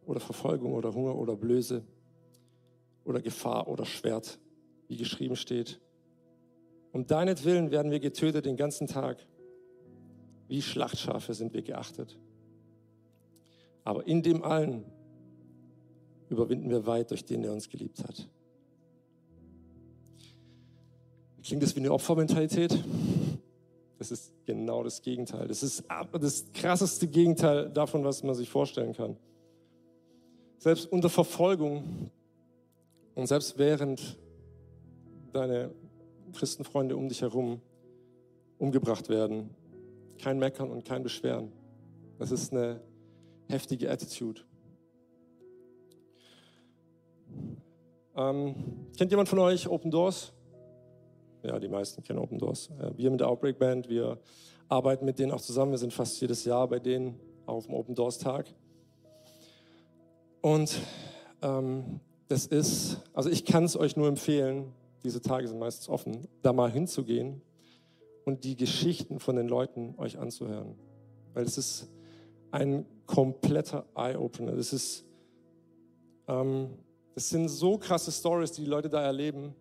oder 0.04 0.20
Verfolgung 0.20 0.74
oder 0.74 0.92
Hunger 0.92 1.16
oder 1.16 1.34
Blöße 1.34 1.82
oder 3.06 3.22
Gefahr 3.22 3.68
oder 3.68 3.86
Schwert, 3.86 4.38
wie 4.90 4.96
geschrieben 4.96 5.36
steht. 5.36 5.80
Um 6.90 7.06
deinetwillen 7.06 7.70
werden 7.70 7.92
wir 7.92 8.00
getötet 8.00 8.44
den 8.44 8.56
ganzen 8.56 8.88
Tag. 8.88 9.24
Wie 10.48 10.60
Schlachtschafe 10.60 11.32
sind 11.32 11.54
wir 11.54 11.62
geachtet. 11.62 12.18
Aber 13.84 14.04
in 14.06 14.22
dem 14.22 14.42
allen 14.42 14.84
überwinden 16.28 16.70
wir 16.70 16.86
weit 16.86 17.12
durch 17.12 17.24
den, 17.24 17.42
der 17.42 17.52
uns 17.52 17.68
geliebt 17.68 18.02
hat. 18.02 18.28
Klingt 21.44 21.62
das 21.62 21.76
wie 21.76 21.80
eine 21.80 21.92
Opfermentalität? 21.92 22.76
Das 23.98 24.10
ist 24.10 24.32
genau 24.44 24.82
das 24.82 25.02
Gegenteil. 25.02 25.46
Das 25.46 25.62
ist 25.62 25.84
das 26.12 26.52
krasseste 26.52 27.06
Gegenteil 27.06 27.70
davon, 27.70 28.02
was 28.02 28.24
man 28.24 28.34
sich 28.34 28.50
vorstellen 28.50 28.92
kann. 28.92 29.16
Selbst 30.58 30.90
unter 30.90 31.08
Verfolgung 31.08 32.10
und 33.14 33.28
selbst 33.28 33.56
während 33.56 34.18
deine 35.32 35.70
Christenfreunde 36.32 36.96
um 36.96 37.08
dich 37.08 37.22
herum 37.22 37.60
umgebracht 38.58 39.08
werden, 39.08 39.50
kein 40.18 40.38
Meckern 40.38 40.70
und 40.70 40.84
kein 40.84 41.02
Beschweren. 41.02 41.52
Das 42.18 42.30
ist 42.30 42.52
eine 42.52 42.80
heftige 43.48 43.90
Attitude. 43.90 44.42
Ähm, 48.16 48.54
kennt 48.96 49.10
jemand 49.10 49.28
von 49.28 49.38
euch 49.38 49.68
Open 49.68 49.90
Doors? 49.90 50.32
Ja, 51.42 51.58
die 51.58 51.68
meisten 51.68 52.02
kennen 52.02 52.18
Open 52.18 52.38
Doors. 52.38 52.68
Wir 52.96 53.10
mit 53.10 53.20
der 53.20 53.28
Outbreak 53.28 53.58
Band, 53.58 53.88
wir 53.88 54.18
arbeiten 54.68 55.04
mit 55.04 55.18
denen 55.18 55.32
auch 55.32 55.40
zusammen. 55.40 55.70
Wir 55.72 55.78
sind 55.78 55.92
fast 55.92 56.20
jedes 56.20 56.44
Jahr 56.44 56.68
bei 56.68 56.78
denen 56.78 57.18
auf 57.46 57.66
dem 57.66 57.74
Open 57.74 57.94
Doors 57.94 58.18
Tag. 58.18 58.46
Und 60.42 60.78
ähm, 61.42 62.00
das 62.28 62.46
ist, 62.46 63.00
also 63.12 63.30
ich 63.30 63.44
kann 63.44 63.64
es 63.64 63.76
euch 63.76 63.96
nur 63.96 64.08
empfehlen, 64.08 64.72
diese 65.04 65.20
Tage 65.20 65.48
sind 65.48 65.58
meistens 65.58 65.88
offen, 65.88 66.28
da 66.42 66.52
mal 66.52 66.70
hinzugehen 66.70 67.42
und 68.24 68.44
die 68.44 68.56
Geschichten 68.56 69.18
von 69.18 69.36
den 69.36 69.48
Leuten 69.48 69.94
euch 69.98 70.18
anzuhören. 70.18 70.74
Weil 71.34 71.44
es 71.44 71.58
ist 71.58 71.88
ein 72.50 72.84
kompletter 73.06 73.86
Eye-Opener. 73.94 74.56
Das 74.56 74.72
ist, 74.72 75.04
ähm, 76.28 76.70
das 77.14 77.30
sind 77.30 77.48
so 77.48 77.78
krasse 77.78 78.12
Stories, 78.12 78.52
die 78.52 78.64
die 78.64 78.70
Leute 78.70 78.88
da 78.88 79.02
erleben 79.02 79.54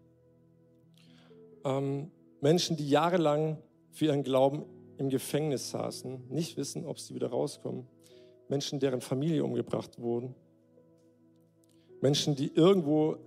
ähm, 1.63 2.11
Menschen, 2.41 2.77
die 2.77 2.89
jahrelang 2.89 3.57
für 3.91 4.05
ihren 4.05 4.23
Glauben 4.23 4.65
im 4.97 5.09
Gefängnis 5.09 5.71
saßen, 5.71 6.27
nicht 6.29 6.57
wissen, 6.57 6.85
ob 6.85 6.99
sie 6.99 7.15
wieder 7.15 7.29
rauskommen. 7.29 7.87
Menschen, 8.47 8.79
deren 8.79 9.01
Familie 9.01 9.43
umgebracht 9.43 9.99
wurden. 9.99 10.35
Menschen, 12.01 12.35
die 12.35 12.51
irgendwo 12.53 13.17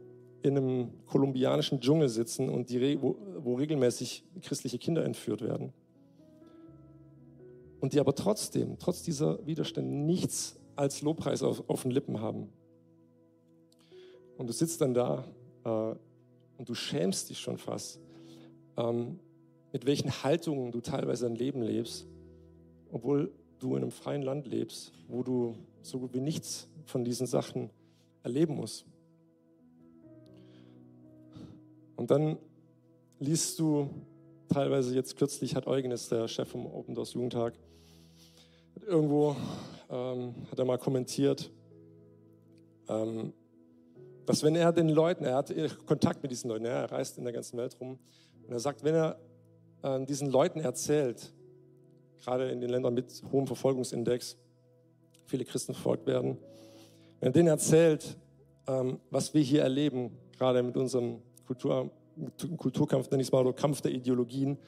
in 0.42 0.56
einem 0.56 0.90
kolumbianischen 1.06 1.80
Dschungel 1.80 2.08
sitzen 2.08 2.48
und 2.48 2.70
die, 2.70 3.00
wo, 3.00 3.16
wo 3.38 3.54
regelmäßig 3.54 4.24
christliche 4.42 4.78
Kinder 4.78 5.04
entführt 5.04 5.42
werden. 5.42 5.72
Und 7.80 7.92
die 7.92 8.00
aber 8.00 8.14
trotzdem, 8.14 8.78
trotz 8.78 9.02
dieser 9.02 9.44
Widerstände, 9.46 9.94
nichts 9.94 10.58
als 10.76 11.02
Lobpreis 11.02 11.42
auf, 11.42 11.68
auf 11.68 11.82
den 11.82 11.90
Lippen 11.90 12.20
haben. 12.20 12.48
Und 14.36 14.48
du 14.48 14.52
sitzt 14.52 14.80
dann 14.80 14.94
da 14.94 15.24
äh, 15.64 15.94
und 16.58 16.68
du 16.68 16.74
schämst 16.74 17.30
dich 17.30 17.38
schon 17.38 17.58
fast, 17.58 18.00
ähm, 18.76 19.18
mit 19.72 19.86
welchen 19.86 20.10
Haltungen 20.22 20.72
du 20.72 20.80
teilweise 20.80 21.26
dein 21.26 21.36
Leben 21.36 21.62
lebst, 21.62 22.06
obwohl 22.90 23.32
du 23.58 23.76
in 23.76 23.82
einem 23.82 23.90
freien 23.90 24.22
Land 24.22 24.46
lebst, 24.46 24.92
wo 25.08 25.22
du 25.22 25.54
so 25.82 25.98
gut 25.98 26.14
wie 26.14 26.20
nichts 26.20 26.68
von 26.84 27.04
diesen 27.04 27.26
Sachen 27.26 27.70
erleben 28.22 28.54
musst. 28.54 28.86
Und 32.02 32.10
dann 32.10 32.36
liest 33.20 33.60
du 33.60 33.88
teilweise 34.52 34.92
jetzt 34.92 35.16
kürzlich 35.16 35.54
hat 35.54 35.68
Eugen, 35.68 35.92
ist 35.92 36.10
der 36.10 36.26
Chef 36.26 36.48
vom 36.48 36.66
Open 36.66 36.96
Doors 36.96 37.12
Jugendtag, 37.12 37.54
irgendwo 38.84 39.36
ähm, 39.88 40.34
hat 40.50 40.58
er 40.58 40.64
mal 40.64 40.78
kommentiert, 40.78 41.52
ähm, 42.88 43.32
dass 44.26 44.42
wenn 44.42 44.56
er 44.56 44.72
den 44.72 44.88
Leuten, 44.88 45.22
er 45.22 45.36
hat 45.36 45.54
Kontakt 45.86 46.24
mit 46.24 46.32
diesen 46.32 46.50
Leuten, 46.50 46.64
er 46.64 46.90
reist 46.90 47.18
in 47.18 47.24
der 47.24 47.32
ganzen 47.32 47.56
Welt 47.56 47.76
rum, 47.80 48.00
und 48.48 48.52
er 48.52 48.58
sagt, 48.58 48.82
wenn 48.82 48.96
er 48.96 49.20
äh, 49.82 50.04
diesen 50.04 50.28
Leuten 50.28 50.58
erzählt, 50.58 51.32
gerade 52.24 52.50
in 52.50 52.60
den 52.60 52.70
Ländern 52.70 52.94
mit 52.94 53.22
hohem 53.30 53.46
Verfolgungsindex, 53.46 54.36
viele 55.26 55.44
Christen 55.44 55.72
verfolgt 55.72 56.08
werden, 56.08 56.36
wenn 57.20 57.28
er 57.28 57.32
denen 57.32 57.46
erzählt, 57.46 58.16
ähm, 58.66 58.98
was 59.10 59.34
wir 59.34 59.42
hier 59.42 59.62
erleben, 59.62 60.10
gerade 60.36 60.64
mit 60.64 60.76
unserem 60.76 61.22
Kultur, 61.54 61.90
Kulturkampf, 62.56 63.10
nenne 63.10 63.22
ich 63.22 63.28
es 63.28 63.32
mal, 63.32 63.40
oder 63.40 63.52
Kampf 63.52 63.80
der 63.80 63.92
Ideologien, 63.92 64.58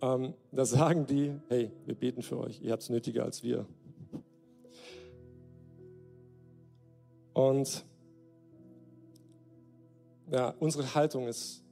ähm, 0.00 0.34
da 0.52 0.64
sagen 0.64 1.06
die, 1.06 1.32
hey, 1.48 1.70
wir 1.86 1.94
beten 1.94 2.22
für 2.22 2.38
euch, 2.38 2.60
ihr 2.60 2.72
habt 2.72 2.82
es 2.82 2.90
nötiger 2.90 3.24
als 3.24 3.42
wir. 3.42 3.66
Und 7.32 7.84
ja, 10.30 10.54
unsere 10.60 10.94
Haltung 10.94 11.26
ist 11.26 11.64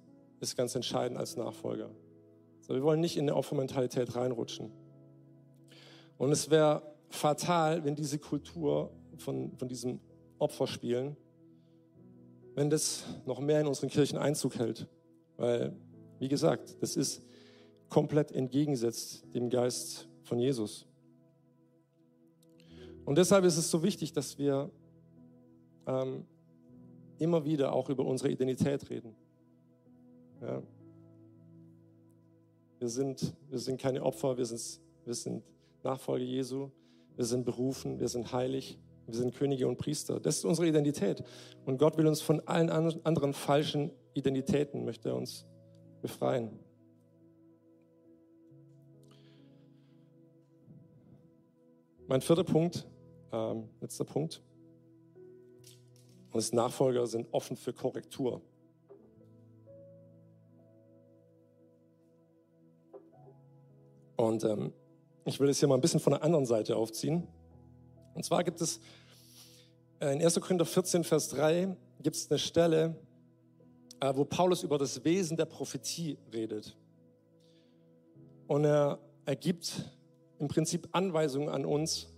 ist 0.43 0.57
ganz 0.57 0.75
entscheidend 0.75 1.19
als 1.19 1.37
Nachfolger. 1.37 1.89
So, 2.61 2.75
wir 2.75 2.83
wollen 2.83 3.01
nicht 3.01 3.17
in 3.17 3.23
eine 3.23 3.37
Opfermentalität 3.37 4.15
reinrutschen. 4.17 4.73
Und 6.19 6.33
es 6.33 6.51
wäre 6.51 6.83
fatal, 7.09 7.85
wenn 7.85 7.95
diese 7.95 8.19
Kultur 8.19 8.93
von, 9.17 9.57
von 9.57 9.69
diesem 9.69 10.01
Opferspielen 10.39 11.17
wenn 12.55 12.71
das 12.71 13.05
noch 13.27 13.41
mehr 13.41 13.61
in 13.61 13.67
unseren 13.67 13.89
Kirchen 13.89 14.19
Einzug 14.19 14.57
hält. 14.59 14.87
Weil, 15.37 15.75
wie 16.19 16.29
gesagt, 16.29 16.77
das 16.81 16.97
ist 16.97 17.23
komplett 17.89 18.33
entgegensetzt 18.33 19.25
dem 19.35 19.51
Geist 19.51 20.09
von 20.23 20.39
Jesus. 20.39 20.87
Und 23.05 23.19
deshalb 23.19 23.45
ist 23.45 23.57
es 23.57 23.71
so 23.71 23.83
wichtig, 23.83 24.13
dass 24.13 24.39
wir 24.39 24.71
ähm, 25.87 26.25
immer 27.19 27.45
wieder 27.45 27.73
auch 27.73 27.89
über 27.89 28.05
unsere 28.05 28.31
Identität 28.31 28.89
reden. 28.91 29.15
Ja. 30.41 30.63
Wir, 32.79 32.89
sind, 32.89 33.35
wir 33.49 33.59
sind 33.59 33.81
keine 33.81 34.03
Opfer, 34.03 34.37
wir 34.37 34.45
sind, 34.45 34.81
wir 35.05 35.15
sind 35.15 35.43
Nachfolger 35.83 36.25
Jesu, 36.25 36.71
wir 37.17 37.25
sind 37.25 37.45
berufen, 37.45 37.99
wir 38.01 38.09
sind 38.09 38.33
heilig, 38.33 38.79
wir 39.07 39.15
sind 39.15 39.35
Könige 39.35 39.67
und 39.69 39.79
Priester. 39.79 40.21
Das 40.21 40.39
ist 40.39 40.45
unsere 40.45 40.69
Identität. 40.69 41.23
Und 41.65 41.79
Gott 41.79 41.97
will 41.97 42.07
uns 42.07 42.21
von 42.21 42.41
allen 42.47 42.71
anderen 42.71 43.33
falschen 43.33 43.91
Identitäten, 44.15 44.85
möchte 44.85 45.11
er 45.11 45.17
uns 45.17 45.47
befreien. 46.01 46.59
Mein 52.07 52.21
vierter 52.21 52.45
Punkt, 52.45 52.87
ähm, 53.33 53.69
letzter 53.81 54.05
Punkt. 54.05 54.43
Unsere 56.33 56.57
Nachfolger 56.57 57.07
sind 57.07 57.27
offen 57.33 57.57
für 57.57 57.73
Korrektur. 57.73 58.43
Und 64.17 64.45
ähm, 64.45 64.73
ich 65.25 65.41
will 65.41 65.49
es 65.49 65.59
hier 65.59 65.69
mal 65.69 65.77
ein 65.77 65.81
bisschen 65.81 66.01
von 66.01 66.13
der 66.13 66.23
anderen 66.23 66.47
Seite 66.47 66.77
aufziehen. 66.77 67.27
Und 68.15 68.25
zwar 68.25 68.45
gibt 68.45 68.61
es 68.61 68.81
äh, 70.01 70.13
in 70.13 70.23
1. 70.23 70.41
Korinther 70.41 70.67
14, 70.67 71.05
Vers 71.05 71.29
3 71.29 71.77
gibt 72.03 72.17
es 72.17 72.31
eine 72.31 72.39
Stelle, 72.39 72.97
äh, 74.01 74.13
wo 74.15 74.25
Paulus 74.25 74.63
über 74.63 74.79
das 74.79 75.05
Wesen 75.05 75.37
der 75.37 75.47
Prophetie 75.47 76.19
redet. 76.33 76.77
Und 78.49 78.65
er, 78.65 78.99
er 79.25 79.37
gibt 79.37 79.91
im 80.39 80.49
Prinzip 80.49 80.89
Anweisungen 80.93 81.49
an 81.49 81.65
uns, 81.65 82.09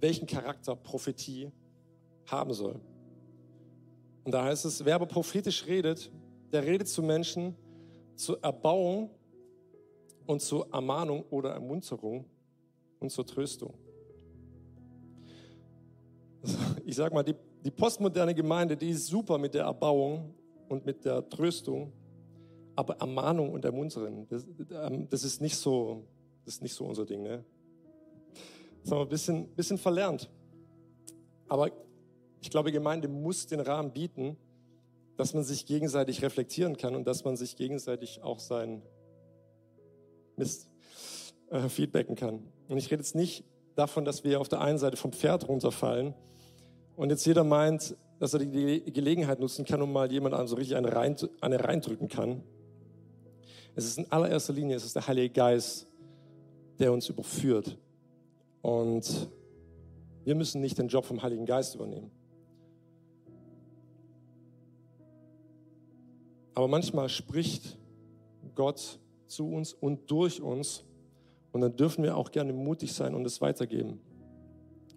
welchen 0.00 0.26
Charakter 0.26 0.74
Prophetie 0.74 1.52
haben 2.26 2.52
soll. 2.52 2.80
Und 4.24 4.32
da 4.32 4.44
heißt 4.44 4.64
es, 4.64 4.84
wer 4.84 4.96
aber 4.96 5.06
prophetisch 5.06 5.66
redet, 5.66 6.10
der 6.52 6.64
redet 6.64 6.88
zu 6.88 7.02
Menschen 7.02 7.56
zur 8.16 8.42
Erbauung 8.42 9.10
und 10.26 10.42
zur 10.42 10.68
Ermahnung 10.72 11.24
oder 11.30 11.52
Ermunterung 11.52 12.24
und 12.98 13.10
zur 13.10 13.24
Tröstung. 13.24 13.72
Ich 16.88 16.96
sage 16.96 17.14
mal, 17.14 17.22
die, 17.22 17.34
die 17.66 17.70
postmoderne 17.70 18.34
Gemeinde, 18.34 18.74
die 18.74 18.88
ist 18.88 19.08
super 19.08 19.36
mit 19.36 19.52
der 19.52 19.64
Erbauung 19.64 20.32
und 20.70 20.86
mit 20.86 21.04
der 21.04 21.28
Tröstung, 21.28 21.92
aber 22.74 22.94
Ermahnung 22.94 23.52
und 23.52 23.62
Ermunterung, 23.62 24.26
das, 24.30 24.46
ähm, 24.70 25.06
das, 25.10 25.22
ist, 25.22 25.42
nicht 25.42 25.58
so, 25.58 26.02
das 26.46 26.54
ist 26.54 26.62
nicht 26.62 26.72
so 26.72 26.86
unser 26.86 27.04
Ding. 27.04 27.22
Ne? 27.22 27.44
Das 28.80 28.90
haben 28.90 29.00
wir 29.00 29.02
ein 29.02 29.08
bisschen, 29.10 29.48
bisschen 29.48 29.76
verlernt. 29.76 30.30
Aber 31.46 31.70
ich 32.40 32.48
glaube, 32.48 32.72
Gemeinde 32.72 33.06
muss 33.06 33.46
den 33.46 33.60
Rahmen 33.60 33.92
bieten, 33.92 34.38
dass 35.18 35.34
man 35.34 35.44
sich 35.44 35.66
gegenseitig 35.66 36.22
reflektieren 36.22 36.78
kann 36.78 36.96
und 36.96 37.06
dass 37.06 37.22
man 37.22 37.36
sich 37.36 37.56
gegenseitig 37.56 38.22
auch 38.22 38.38
sein 38.38 38.80
Mist 40.36 40.70
äh, 41.50 41.68
feedbacken 41.68 42.16
kann. 42.16 42.50
Und 42.66 42.78
ich 42.78 42.90
rede 42.90 43.02
jetzt 43.02 43.14
nicht 43.14 43.44
davon, 43.74 44.06
dass 44.06 44.24
wir 44.24 44.40
auf 44.40 44.48
der 44.48 44.62
einen 44.62 44.78
Seite 44.78 44.96
vom 44.96 45.12
Pferd 45.12 45.48
runterfallen 45.48 46.14
und 46.98 47.10
jetzt 47.10 47.24
jeder 47.24 47.44
meint, 47.44 47.96
dass 48.18 48.34
er 48.34 48.40
die 48.40 48.82
Gelegenheit 48.92 49.38
nutzen 49.38 49.64
kann, 49.64 49.80
um 49.80 49.92
mal 49.92 50.10
jemand 50.10 50.48
so 50.48 50.56
richtig 50.56 50.76
eine, 50.76 50.92
rein, 50.92 51.16
eine 51.40 51.62
reindrücken 51.62 52.08
kann. 52.08 52.42
Es 53.76 53.84
ist 53.84 53.98
in 53.98 54.10
allererster 54.10 54.52
Linie, 54.52 54.74
es 54.74 54.84
ist 54.84 54.96
der 54.96 55.06
Heilige 55.06 55.32
Geist, 55.32 55.86
der 56.80 56.92
uns 56.92 57.08
überführt. 57.08 57.78
Und 58.62 59.30
wir 60.24 60.34
müssen 60.34 60.60
nicht 60.60 60.76
den 60.76 60.88
Job 60.88 61.04
vom 61.04 61.22
Heiligen 61.22 61.46
Geist 61.46 61.76
übernehmen. 61.76 62.10
Aber 66.54 66.66
manchmal 66.66 67.08
spricht 67.08 67.78
Gott 68.56 68.98
zu 69.28 69.48
uns 69.48 69.72
und 69.72 70.10
durch 70.10 70.42
uns. 70.42 70.82
Und 71.52 71.60
dann 71.60 71.76
dürfen 71.76 72.02
wir 72.02 72.16
auch 72.16 72.32
gerne 72.32 72.52
mutig 72.52 72.92
sein 72.92 73.14
und 73.14 73.24
es 73.24 73.40
weitergeben. 73.40 74.00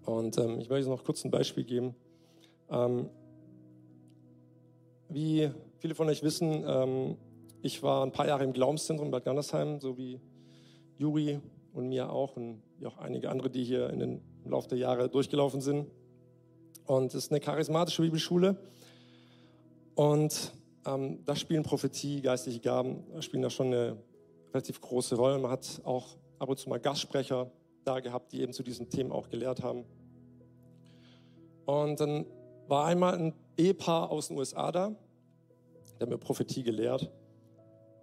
Und 0.06 0.38
ähm, 0.38 0.60
ich 0.60 0.70
möchte 0.70 0.90
noch 0.90 1.04
kurz 1.04 1.24
ein 1.24 1.32
Beispiel 1.32 1.64
geben. 1.64 1.96
Ähm, 2.70 3.10
wie 5.10 5.50
viele 5.80 5.96
von 5.96 6.08
euch 6.08 6.24
wissen, 6.24 6.64
ähm, 6.66 7.18
ich 7.62 7.84
war 7.84 8.04
ein 8.04 8.12
paar 8.12 8.28
Jahre 8.28 8.44
im 8.44 8.54
Glaubenszentrum 8.54 9.12
Bad 9.12 9.26
Gandersheim, 9.26 9.80
so 9.80 9.98
wie 9.98 10.20
Juri 10.98 11.40
und 11.74 11.90
mir 11.90 12.12
auch 12.12 12.36
und 12.38 12.62
wie 12.80 12.88
auch 12.88 12.98
einige 12.98 13.30
andere, 13.30 13.50
die 13.50 13.64
hier 13.64 13.90
in 13.90 14.00
den, 14.00 14.22
im 14.44 14.52
Laufe 14.52 14.70
der 14.70 14.78
Jahre 14.78 15.10
durchgelaufen 15.10 15.62
sind. 15.62 15.88
Und 16.86 17.14
es 17.14 17.26
ist 17.26 17.32
eine 17.32 17.40
charismatische 17.40 18.02
Bibelschule. 18.02 18.58
Und 19.96 20.54
ähm, 20.86 21.20
da 21.26 21.36
spielen 21.36 21.64
Prophetie, 21.64 22.22
geistliche 22.22 22.60
Gaben, 22.60 23.04
spielen 23.22 23.44
da 23.44 23.50
schon 23.50 23.68
eine 23.68 23.98
relativ 24.54 24.82
große 24.82 25.16
Rolle. 25.16 25.38
Man 25.38 25.52
hat 25.52 25.82
auch 25.84 26.18
ab 26.40 26.50
und 26.50 26.58
zu 26.58 26.70
mal 26.70 26.80
Gastsprecher 26.80 27.52
da 27.84 28.00
gehabt, 28.00 28.32
die 28.32 28.42
eben 28.42 28.54
zu 28.54 28.64
diesen 28.64 28.90
Themen 28.90 29.12
auch 29.12 29.30
gelehrt 29.30 29.64
haben. 29.64 29.86
Und 31.66 32.00
dann 32.00 32.26
war 32.68 32.86
einmal 32.86 33.16
ein 33.16 33.34
Ehepaar 33.58 34.10
aus 34.10 34.30
den 34.30 34.38
USA 34.38 34.72
da, 34.72 34.96
der 36.00 36.08
mir 36.08 36.18
Prophetie 36.18 36.64
gelehrt. 36.64 37.12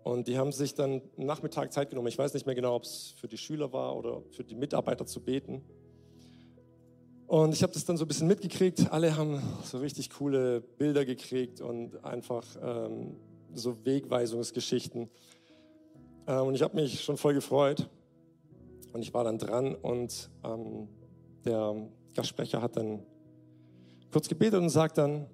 Und 0.04 0.28
die 0.28 0.38
haben 0.38 0.52
sich 0.52 0.74
dann 0.74 1.02
Nachmittag 1.16 1.72
Zeit 1.72 1.90
genommen. 1.90 2.08
Ich 2.08 2.16
weiß 2.16 2.32
nicht 2.32 2.46
mehr 2.46 2.54
genau, 2.54 2.76
ob 2.76 2.84
es 2.84 3.14
für 3.16 3.28
die 3.28 3.36
Schüler 3.36 3.72
war 3.72 3.96
oder 3.96 4.22
für 4.30 4.44
die 4.44 4.54
Mitarbeiter 4.54 5.06
zu 5.06 5.20
beten. 5.20 5.62
Und 7.26 7.52
ich 7.52 7.62
habe 7.62 7.74
das 7.74 7.84
dann 7.84 7.98
so 7.98 8.06
ein 8.06 8.08
bisschen 8.08 8.26
mitgekriegt. 8.26 8.90
Alle 8.90 9.14
haben 9.16 9.42
so 9.64 9.78
richtig 9.78 10.08
coole 10.08 10.62
Bilder 10.62 11.04
gekriegt 11.04 11.60
und 11.60 12.02
einfach 12.02 12.46
ähm, 12.62 13.16
so 13.52 13.84
Wegweisungsgeschichten. 13.84 15.10
Äh, 16.26 16.38
und 16.38 16.54
ich 16.54 16.62
habe 16.62 16.74
mich 16.74 17.02
schon 17.02 17.18
voll 17.18 17.34
gefreut. 17.34 17.86
Und 18.92 19.02
ich 19.02 19.12
war 19.12 19.24
dann 19.24 19.38
dran 19.38 19.74
und 19.74 20.30
ähm, 20.44 20.88
der 21.44 21.88
Gastsprecher 22.14 22.62
hat 22.62 22.76
dann 22.76 23.04
kurz 24.10 24.28
gebetet 24.28 24.60
und 24.60 24.70
sagt 24.70 24.98
dann, 24.98 25.26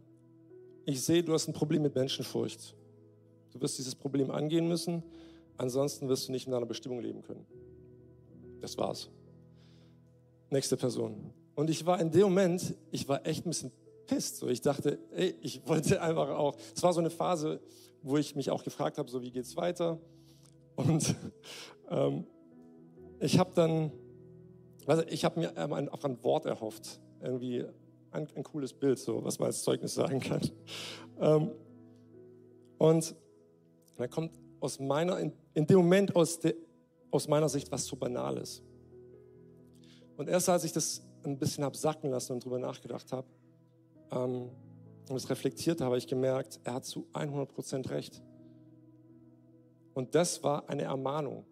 ich 0.86 1.02
sehe, 1.02 1.22
du 1.22 1.32
hast 1.32 1.48
ein 1.48 1.54
Problem 1.54 1.82
mit 1.82 1.94
Menschenfurcht. 1.94 2.74
Du 3.52 3.60
wirst 3.60 3.78
dieses 3.78 3.94
Problem 3.94 4.30
angehen 4.30 4.68
müssen, 4.68 5.02
ansonsten 5.56 6.08
wirst 6.08 6.28
du 6.28 6.32
nicht 6.32 6.46
in 6.46 6.52
deiner 6.52 6.66
Bestimmung 6.66 7.00
leben 7.00 7.22
können. 7.22 7.46
Das 8.60 8.76
war's. 8.76 9.10
Nächste 10.50 10.76
Person. 10.76 11.32
Und 11.54 11.70
ich 11.70 11.86
war 11.86 12.00
in 12.00 12.10
dem 12.10 12.22
Moment, 12.22 12.74
ich 12.90 13.08
war 13.08 13.24
echt 13.26 13.46
ein 13.46 13.50
bisschen 13.50 13.72
pisst. 14.06 14.36
So, 14.36 14.48
ich 14.48 14.60
dachte, 14.60 14.98
ey, 15.12 15.34
ich 15.40 15.66
wollte 15.66 16.00
einfach 16.02 16.28
auch. 16.30 16.56
Es 16.74 16.82
war 16.82 16.92
so 16.92 17.00
eine 17.00 17.10
Phase, 17.10 17.60
wo 18.02 18.16
ich 18.16 18.34
mich 18.34 18.50
auch 18.50 18.64
gefragt 18.64 18.98
habe, 18.98 19.10
so 19.10 19.22
wie 19.22 19.30
geht's 19.30 19.56
weiter? 19.56 19.98
Und 20.76 21.14
ähm, 21.90 22.26
ich 23.20 23.38
habe 23.38 23.52
dann, 23.54 23.92
also 24.86 25.02
ich 25.08 25.24
habe 25.24 25.40
mir 25.40 25.56
ein, 25.56 25.88
auch 25.88 26.04
ein 26.04 26.22
Wort 26.22 26.46
erhofft, 26.46 27.00
irgendwie 27.20 27.64
ein, 28.10 28.28
ein, 28.34 28.42
cooles 28.42 28.72
Bild, 28.72 28.98
so 28.98 29.24
was 29.24 29.38
man 29.38 29.46
als 29.46 29.62
Zeugnis 29.62 29.94
sagen 29.94 30.20
kann. 30.20 30.40
Ähm, 31.20 31.50
und 32.78 33.14
dann 33.96 34.10
kommt 34.10 34.32
aus 34.60 34.78
meiner, 34.78 35.18
in, 35.18 35.32
in 35.54 35.66
dem 35.66 35.78
Moment 35.78 36.14
aus, 36.16 36.38
de, 36.38 36.54
aus 37.10 37.28
meiner 37.28 37.48
Sicht 37.48 37.70
was 37.70 37.86
so 37.86 37.96
Banales. 37.96 38.62
Und 40.16 40.28
erst 40.28 40.48
als 40.48 40.64
ich 40.64 40.72
das 40.72 41.02
ein 41.24 41.38
bisschen 41.38 41.64
habe 41.64 41.76
sacken 41.76 42.10
lassen 42.10 42.32
und 42.32 42.44
drüber 42.44 42.58
nachgedacht 42.58 43.10
habe 43.12 43.26
ähm, 44.10 44.50
und 45.08 45.16
es 45.16 45.28
reflektiert 45.28 45.80
habe, 45.80 45.86
habe 45.86 45.98
ich 45.98 46.06
gemerkt, 46.06 46.60
er 46.64 46.74
hat 46.74 46.84
zu 46.84 47.06
100 47.12 47.52
Prozent 47.52 47.90
recht. 47.90 48.22
Und 49.94 50.14
das 50.14 50.42
war 50.42 50.68
eine 50.68 50.82
Ermahnung, 50.82 51.44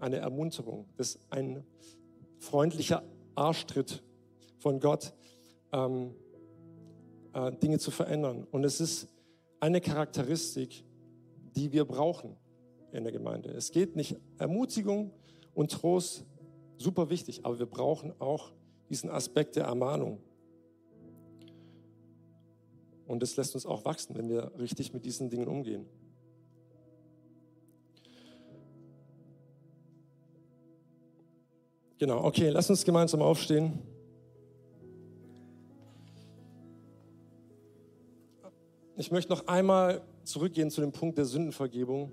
eine 0.00 0.16
Ermunterung, 0.16 0.86
das 0.96 1.14
ist 1.14 1.20
ein 1.30 1.64
freundlicher 2.38 3.02
Arschtritt 3.34 4.02
von 4.58 4.80
Gott, 4.80 5.12
ähm, 5.72 6.14
äh, 7.32 7.52
Dinge 7.52 7.78
zu 7.78 7.90
verändern. 7.90 8.46
Und 8.50 8.64
es 8.64 8.80
ist 8.80 9.08
eine 9.60 9.80
Charakteristik, 9.80 10.84
die 11.54 11.72
wir 11.72 11.84
brauchen 11.84 12.36
in 12.92 13.04
der 13.04 13.12
Gemeinde. 13.12 13.50
Es 13.50 13.70
geht 13.70 13.96
nicht 13.96 14.16
Ermutigung 14.38 15.12
und 15.54 15.70
Trost 15.70 16.24
super 16.76 17.10
wichtig, 17.10 17.44
aber 17.44 17.58
wir 17.58 17.66
brauchen 17.66 18.12
auch 18.20 18.52
diesen 18.88 19.10
Aspekt 19.10 19.56
der 19.56 19.64
Ermahnung. 19.64 20.20
Und 23.06 23.22
das 23.22 23.36
lässt 23.36 23.54
uns 23.54 23.66
auch 23.66 23.84
wachsen, 23.84 24.16
wenn 24.16 24.28
wir 24.28 24.52
richtig 24.58 24.92
mit 24.92 25.04
diesen 25.04 25.30
Dingen 25.30 25.48
umgehen. 25.48 25.86
Genau, 32.00 32.24
okay, 32.24 32.48
lass 32.48 32.70
uns 32.70 32.82
gemeinsam 32.82 33.20
aufstehen. 33.20 33.78
ich 38.96 39.10
möchte 39.10 39.30
noch 39.30 39.46
einmal 39.46 40.00
zurückgehen 40.24 40.70
zu 40.70 40.80
dem 40.80 40.92
Punkt 40.92 41.18
der 41.18 41.26
Sündenvergebung. 41.26 42.10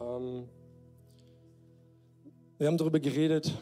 Ähm, 0.00 0.48
wir 2.58 2.66
haben 2.66 2.76
darüber 2.76 2.98
geredet, 2.98 3.56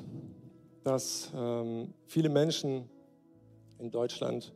dass 0.82 1.30
ähm, 1.34 1.92
viele 2.06 2.30
Menschen 2.30 2.88
in 3.78 3.90
Deutschland 3.90 4.54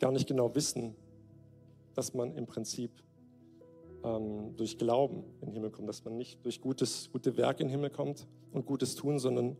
gar 0.00 0.10
nicht 0.10 0.26
genau 0.26 0.52
wissen, 0.56 0.96
dass 1.94 2.14
man 2.14 2.34
im 2.34 2.46
Prinzip 2.46 2.90
ähm, 4.04 4.54
durch 4.56 4.78
Glauben 4.78 5.24
in 5.40 5.48
den 5.48 5.54
Himmel 5.54 5.70
kommt, 5.70 5.88
dass 5.88 6.04
man 6.04 6.16
nicht 6.16 6.44
durch 6.44 6.60
gutes, 6.60 7.10
gute 7.10 7.36
Werke 7.36 7.62
in 7.62 7.68
den 7.68 7.72
Himmel 7.72 7.90
kommt 7.90 8.26
und 8.52 8.66
Gutes 8.66 8.94
tun, 8.94 9.18
sondern 9.18 9.56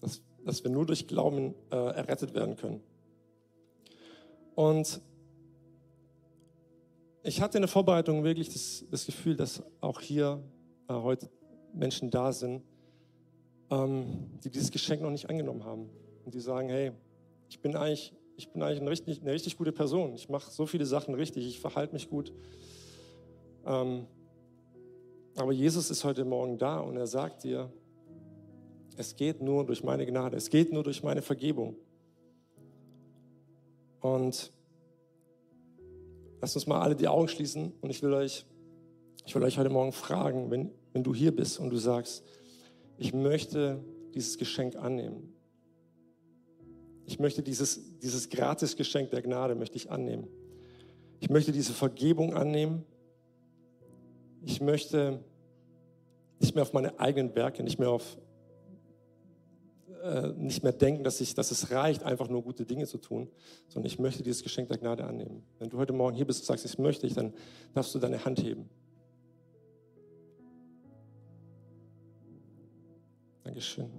dass, 0.00 0.22
dass 0.44 0.62
wir 0.62 0.70
nur 0.70 0.86
durch 0.86 1.06
Glauben 1.06 1.54
äh, 1.70 1.76
errettet 1.76 2.34
werden 2.34 2.56
können. 2.56 2.80
Und 4.54 5.00
ich 7.22 7.40
hatte 7.40 7.58
in 7.58 7.62
der 7.62 7.68
Vorbereitung 7.68 8.24
wirklich 8.24 8.48
das, 8.50 8.84
das 8.90 9.06
Gefühl, 9.06 9.36
dass 9.36 9.62
auch 9.80 10.00
hier 10.00 10.42
äh, 10.88 10.92
heute 10.92 11.30
Menschen 11.74 12.10
da 12.10 12.32
sind, 12.32 12.62
ähm, 13.70 14.30
die 14.44 14.50
dieses 14.50 14.70
Geschenk 14.70 15.02
noch 15.02 15.10
nicht 15.10 15.28
angenommen 15.28 15.64
haben. 15.64 15.88
Und 16.24 16.34
die 16.34 16.40
sagen, 16.40 16.68
hey, 16.68 16.92
ich 17.48 17.60
bin 17.60 17.74
eigentlich, 17.76 18.12
ich 18.36 18.50
bin 18.50 18.62
eigentlich 18.62 18.80
eine 18.80 18.90
richtig, 18.90 19.22
eine 19.22 19.32
richtig 19.32 19.56
gute 19.56 19.72
Person. 19.72 20.14
Ich 20.14 20.28
mache 20.28 20.50
so 20.50 20.66
viele 20.66 20.86
Sachen 20.86 21.14
richtig, 21.14 21.46
ich 21.46 21.60
verhalte 21.60 21.94
mich 21.94 22.10
gut. 22.10 22.32
Ähm, 23.68 24.06
aber 25.36 25.52
Jesus 25.52 25.90
ist 25.90 26.02
heute 26.02 26.24
Morgen 26.24 26.58
da 26.58 26.80
und 26.80 26.96
er 26.96 27.06
sagt 27.06 27.44
dir, 27.44 27.70
es 28.96 29.14
geht 29.14 29.42
nur 29.42 29.64
durch 29.66 29.84
meine 29.84 30.06
Gnade, 30.06 30.36
es 30.36 30.48
geht 30.48 30.72
nur 30.72 30.82
durch 30.82 31.02
meine 31.02 31.22
Vergebung. 31.22 31.76
Und 34.00 34.50
lasst 36.40 36.56
uns 36.56 36.66
mal 36.66 36.80
alle 36.80 36.96
die 36.96 37.06
Augen 37.06 37.28
schließen 37.28 37.72
und 37.80 37.90
ich 37.90 38.02
will 38.02 38.14
euch, 38.14 38.46
ich 39.26 39.34
will 39.34 39.42
euch 39.42 39.58
heute 39.58 39.70
Morgen 39.70 39.92
fragen, 39.92 40.50
wenn, 40.50 40.72
wenn 40.92 41.04
du 41.04 41.14
hier 41.14 41.36
bist 41.36 41.60
und 41.60 41.70
du 41.70 41.76
sagst, 41.76 42.24
ich 42.96 43.12
möchte 43.12 43.84
dieses 44.14 44.38
Geschenk 44.38 44.76
annehmen. 44.76 45.34
Ich 47.04 47.18
möchte 47.18 47.42
dieses, 47.42 47.98
dieses 47.98 48.30
Gratisgeschenk 48.30 49.10
der 49.10 49.22
Gnade 49.22 49.54
möchte 49.54 49.76
ich 49.76 49.90
annehmen. 49.90 50.26
Ich 51.20 51.28
möchte 51.28 51.52
diese 51.52 51.72
Vergebung 51.72 52.34
annehmen 52.34 52.84
ich 54.42 54.60
möchte 54.60 55.20
nicht 56.40 56.54
mehr 56.54 56.62
auf 56.62 56.72
meine 56.72 56.98
eigenen 57.00 57.34
Werke, 57.34 57.62
nicht 57.62 57.78
mehr 57.78 57.90
auf 57.90 58.16
äh, 60.02 60.28
nicht 60.34 60.62
mehr 60.62 60.72
denken, 60.72 61.02
dass, 61.02 61.20
ich, 61.20 61.34
dass 61.34 61.50
es 61.50 61.70
reicht, 61.72 62.04
einfach 62.04 62.28
nur 62.28 62.42
gute 62.42 62.64
Dinge 62.64 62.86
zu 62.86 62.98
tun, 62.98 63.28
sondern 63.68 63.86
ich 63.86 63.98
möchte 63.98 64.22
dieses 64.22 64.42
Geschenk 64.42 64.68
der 64.68 64.78
Gnade 64.78 65.04
annehmen. 65.04 65.42
Wenn 65.58 65.70
du 65.70 65.78
heute 65.78 65.92
Morgen 65.92 66.14
hier 66.14 66.26
bist 66.26 66.40
und 66.40 66.46
sagst, 66.46 66.64
ich 66.64 66.78
möchte, 66.78 67.08
dann 67.08 67.34
darfst 67.74 67.94
du 67.94 67.98
deine 67.98 68.24
Hand 68.24 68.40
heben. 68.40 68.68
Dankeschön. 73.42 73.90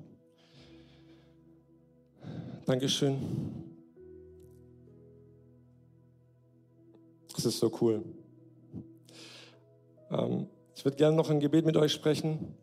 Dankeschön. 2.66 3.18
Das 7.36 7.46
ist 7.46 7.60
so 7.60 7.72
cool. 7.82 8.04
Ähm, 10.12 10.48
ich 10.76 10.86
würde 10.86 10.98
gerne 10.98 11.16
noch 11.16 11.30
ein 11.30 11.40
Gebet 11.40 11.66
mit 11.66 11.78
euch 11.78 11.92
sprechen. 11.92 12.56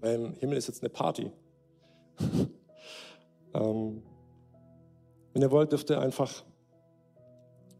Weil 0.00 0.14
im 0.14 0.34
Himmel 0.34 0.56
ist 0.56 0.68
jetzt 0.68 0.82
eine 0.82 0.90
Party. 0.90 1.30
ähm, 3.54 4.02
wenn 5.32 5.42
ihr 5.42 5.50
wollt, 5.50 5.72
dürft 5.72 5.90
ihr 5.90 6.00
einfach 6.00 6.44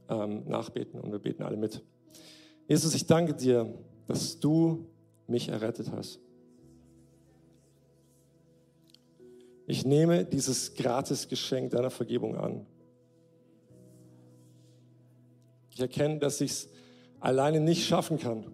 ähm, 0.09 0.45
nachbeten 0.47 1.01
und 1.01 1.12
wir 1.12 1.18
beten 1.18 1.42
alle 1.42 1.57
mit. 1.57 1.83
Jesus, 2.68 2.95
ich 2.95 3.07
danke 3.07 3.35
dir, 3.35 3.73
dass 4.07 4.38
du 4.40 4.87
mich 5.27 5.49
errettet 5.49 5.90
hast. 5.92 6.21
Ich 9.66 9.87
nehme 9.87 10.25
dieses 10.25 10.75
Gratisgeschenk 10.75 11.71
deiner 11.71 11.90
Vergebung 11.90 12.37
an. 12.37 12.66
Ich 15.71 15.81
erkenne, 15.81 16.18
dass 16.18 16.40
ich 16.40 16.51
es 16.51 16.68
alleine 17.22 17.61
nicht 17.61 17.87
schaffen 17.87 18.18
kann. 18.18 18.44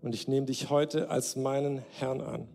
Und 0.00 0.14
ich 0.14 0.26
nehme 0.26 0.46
dich 0.46 0.70
heute 0.70 1.10
als 1.10 1.36
meinen 1.36 1.82
Herrn 1.92 2.20
an. 2.20 2.48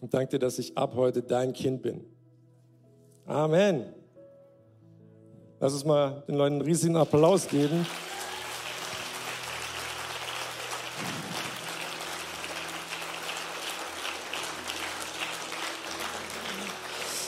Und 0.00 0.14
danke 0.14 0.32
dir, 0.32 0.38
dass 0.38 0.58
ich 0.58 0.76
ab 0.76 0.94
heute 0.94 1.22
dein 1.22 1.52
Kind 1.52 1.82
bin. 1.82 2.04
Amen. 3.26 3.92
Lass 5.60 5.72
uns 5.72 5.84
mal 5.84 6.22
den 6.26 6.36
Leuten 6.36 6.54
einen 6.54 6.62
riesigen 6.62 6.96
Applaus 6.96 7.48
geben. 7.48 7.86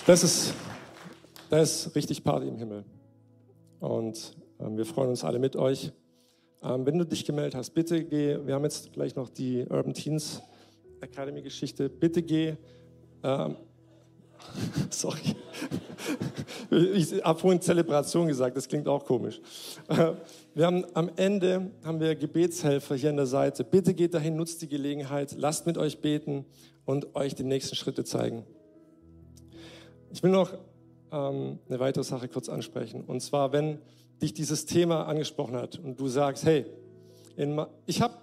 Das 0.07 0.25
ist, 0.25 0.55
das 1.51 1.87
ist 1.87 1.95
richtig 1.95 2.25
Party 2.25 2.49
im 2.49 2.57
Himmel. 2.57 2.85
Und 3.81 4.37
ähm, 4.61 4.77
wir 4.77 4.85
freuen 4.85 5.09
uns 5.09 5.25
alle 5.25 5.39
mit 5.39 5.57
euch. 5.57 5.93
Ähm, 6.63 6.85
wenn 6.85 6.99
du 6.99 7.07
dich 7.07 7.25
gemeldet 7.25 7.55
hast, 7.55 7.71
bitte 7.71 8.05
geh, 8.05 8.39
wir 8.45 8.55
haben 8.55 8.65
jetzt 8.65 8.93
gleich 8.93 9.17
noch 9.17 9.31
die 9.31 9.65
Urban 9.69 9.95
Teens 9.95 10.43
Academy 11.01 11.41
Geschichte, 11.41 11.89
bitte 11.89 12.23
geh, 12.23 12.55
ähm, 13.23 13.57
sorry, 14.91 15.35
ich 16.71 17.25
habe 17.25 17.39
vorhin 17.39 17.61
Zelebration 17.61 18.29
gesagt, 18.29 18.57
das 18.57 18.69
klingt 18.69 18.87
auch 18.87 19.05
komisch. 19.05 19.41
Wir 20.55 20.67
haben 20.67 20.85
am 20.95 21.11
Ende 21.17 21.71
haben 21.85 22.01
wir 22.01 22.15
Gebetshelfer 22.15 22.97
hier 22.97 23.11
an 23.11 23.17
der 23.17 23.27
Seite. 23.27 23.65
Bitte 23.65 23.95
geht 23.95 24.15
dahin, 24.15 24.37
nutzt 24.37 24.63
die 24.63 24.69
Gelegenheit, 24.69 25.35
lasst 25.37 25.67
mit 25.67 25.79
euch 25.79 26.01
beten 26.01 26.45
und 26.85 27.15
euch 27.15 27.35
die 27.35 27.45
nächsten 27.45 27.77
Schritte 27.77 28.05
zeigen. 28.05 28.45
Ich 30.11 30.23
will 30.23 30.31
noch 30.31 30.53
ähm, 31.13 31.59
eine 31.69 31.81
weitere 31.81 32.05
Sache 32.05 32.29
kurz 32.29 32.49
ansprechen. 32.49 33.05
Und 33.05 33.21
zwar, 33.21 33.53
wenn 33.53 33.79
dich 34.21 34.35
dieses 34.35 34.67
Thema 34.67 35.07
angesprochen 35.07 35.57
hat 35.57 35.79
und 35.79 35.99
du 35.99 36.09
sagst, 36.09 36.45
hey, 36.45 36.67
ich 37.87 38.03
habe 38.03 38.15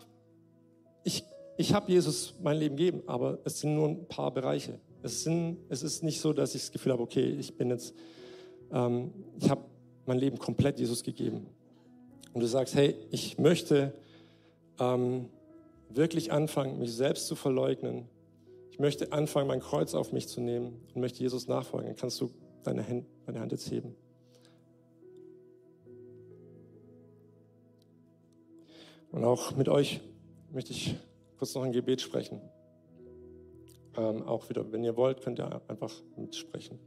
ich, 1.03 1.23
ich 1.57 1.73
hab 1.73 1.89
Jesus 1.89 2.35
mein 2.41 2.57
Leben 2.57 2.75
gegeben, 2.75 3.01
aber 3.07 3.39
es 3.45 3.59
sind 3.59 3.73
nur 3.75 3.87
ein 3.87 4.07
paar 4.07 4.31
Bereiche. 4.31 4.79
Es, 5.01 5.23
sind, 5.23 5.57
es 5.69 5.83
ist 5.83 6.03
nicht 6.03 6.19
so, 6.19 6.33
dass 6.33 6.53
ich 6.53 6.61
das 6.61 6.71
Gefühl 6.71 6.91
habe, 6.91 7.01
okay, 7.01 7.35
ich 7.39 7.55
bin 7.55 7.69
jetzt, 7.69 7.95
ähm, 8.71 9.11
ich 9.39 9.49
habe 9.49 9.61
mein 10.05 10.19
Leben 10.19 10.37
komplett 10.37 10.79
Jesus 10.79 11.03
gegeben. 11.03 11.47
Und 12.33 12.41
du 12.41 12.47
sagst, 12.47 12.75
hey, 12.75 12.95
ich 13.09 13.37
möchte 13.37 13.93
ähm, 14.79 15.29
wirklich 15.89 16.31
anfangen, 16.31 16.77
mich 16.77 16.93
selbst 16.93 17.27
zu 17.27 17.35
verleugnen. 17.35 18.07
Ich 18.71 18.79
möchte 18.79 19.11
anfangen, 19.11 19.47
mein 19.47 19.61
Kreuz 19.61 19.95
auf 19.95 20.11
mich 20.11 20.27
zu 20.27 20.41
nehmen 20.41 20.79
und 20.93 21.01
möchte 21.01 21.19
Jesus 21.19 21.47
nachfolgen. 21.47 21.87
Dann 21.87 21.95
kannst 21.95 22.21
du 22.21 22.29
deine 22.67 22.87
Hand, 22.87 23.05
deine 23.25 23.39
Hand 23.39 23.51
jetzt 23.51 23.71
heben. 23.71 23.95
Und 29.11 29.23
auch 29.23 29.55
mit 29.55 29.69
euch 29.69 30.01
möchte 30.51 30.71
ich 30.71 30.95
kurz 31.37 31.55
noch 31.55 31.63
ein 31.63 31.71
Gebet 31.71 32.01
sprechen. 32.01 32.41
Ähm, 33.95 34.23
auch 34.23 34.49
wieder, 34.49 34.69
wenn 34.71 34.83
ihr 34.83 34.97
wollt, 34.97 35.21
könnt 35.21 35.39
ihr 35.39 35.61
einfach 35.69 35.93
mitsprechen. 36.17 36.77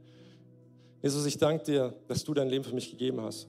Jesus, 1.01 1.25
ich 1.25 1.37
danke 1.37 1.63
dir, 1.63 1.95
dass 2.07 2.23
du 2.23 2.33
dein 2.33 2.47
Leben 2.47 2.63
für 2.63 2.75
mich 2.75 2.91
gegeben 2.91 3.19
hast. 3.21 3.47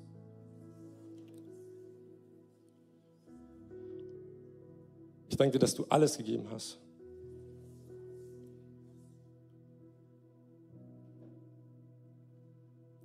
Ich 5.28 5.36
danke 5.36 5.52
dir, 5.52 5.58
dass 5.58 5.74
du 5.74 5.84
alles 5.84 6.16
gegeben 6.16 6.46
hast. 6.50 6.81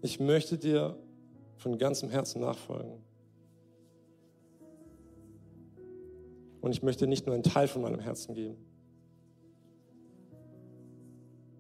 Ich 0.08 0.22
möchte 0.22 0.58
dir 0.58 0.98
von 1.58 1.78
ganzem 1.78 2.10
Herzen 2.10 2.40
nachfolgen. 2.40 3.04
Und 6.62 6.72
ich 6.72 6.82
möchte 6.82 7.08
nicht 7.08 7.26
nur 7.26 7.36
einen 7.36 7.44
Teil 7.44 7.68
von 7.68 7.82
meinem 7.82 8.00
Herzen 8.00 8.34
geben, 8.34 8.56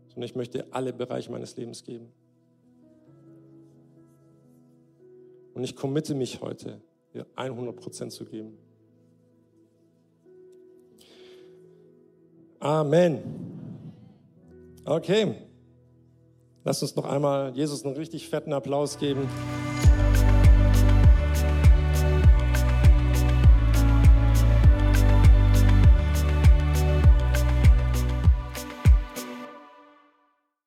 sondern 0.08 0.24
ich 0.24 0.36
möchte 0.36 0.66
alle 0.72 0.94
Bereiche 0.94 1.30
meines 1.30 1.58
Lebens 1.58 1.84
geben. 1.84 2.08
Und 5.54 5.66
ich 5.66 5.76
committe 5.76 6.16
mich 6.16 6.40
heute, 6.40 6.80
dir 7.14 7.26
100 7.36 7.76
Prozent 7.76 8.14
zu 8.14 8.24
geben. 8.24 8.58
Amen. 12.60 13.20
Okay. 14.86 15.36
Lasst 16.68 16.82
uns 16.82 16.98
noch 16.98 17.06
einmal 17.06 17.54
Jesus 17.56 17.86
einen 17.86 17.96
richtig 17.96 18.28
fetten 18.28 18.52
Applaus 18.52 19.00
geben. 19.00 19.30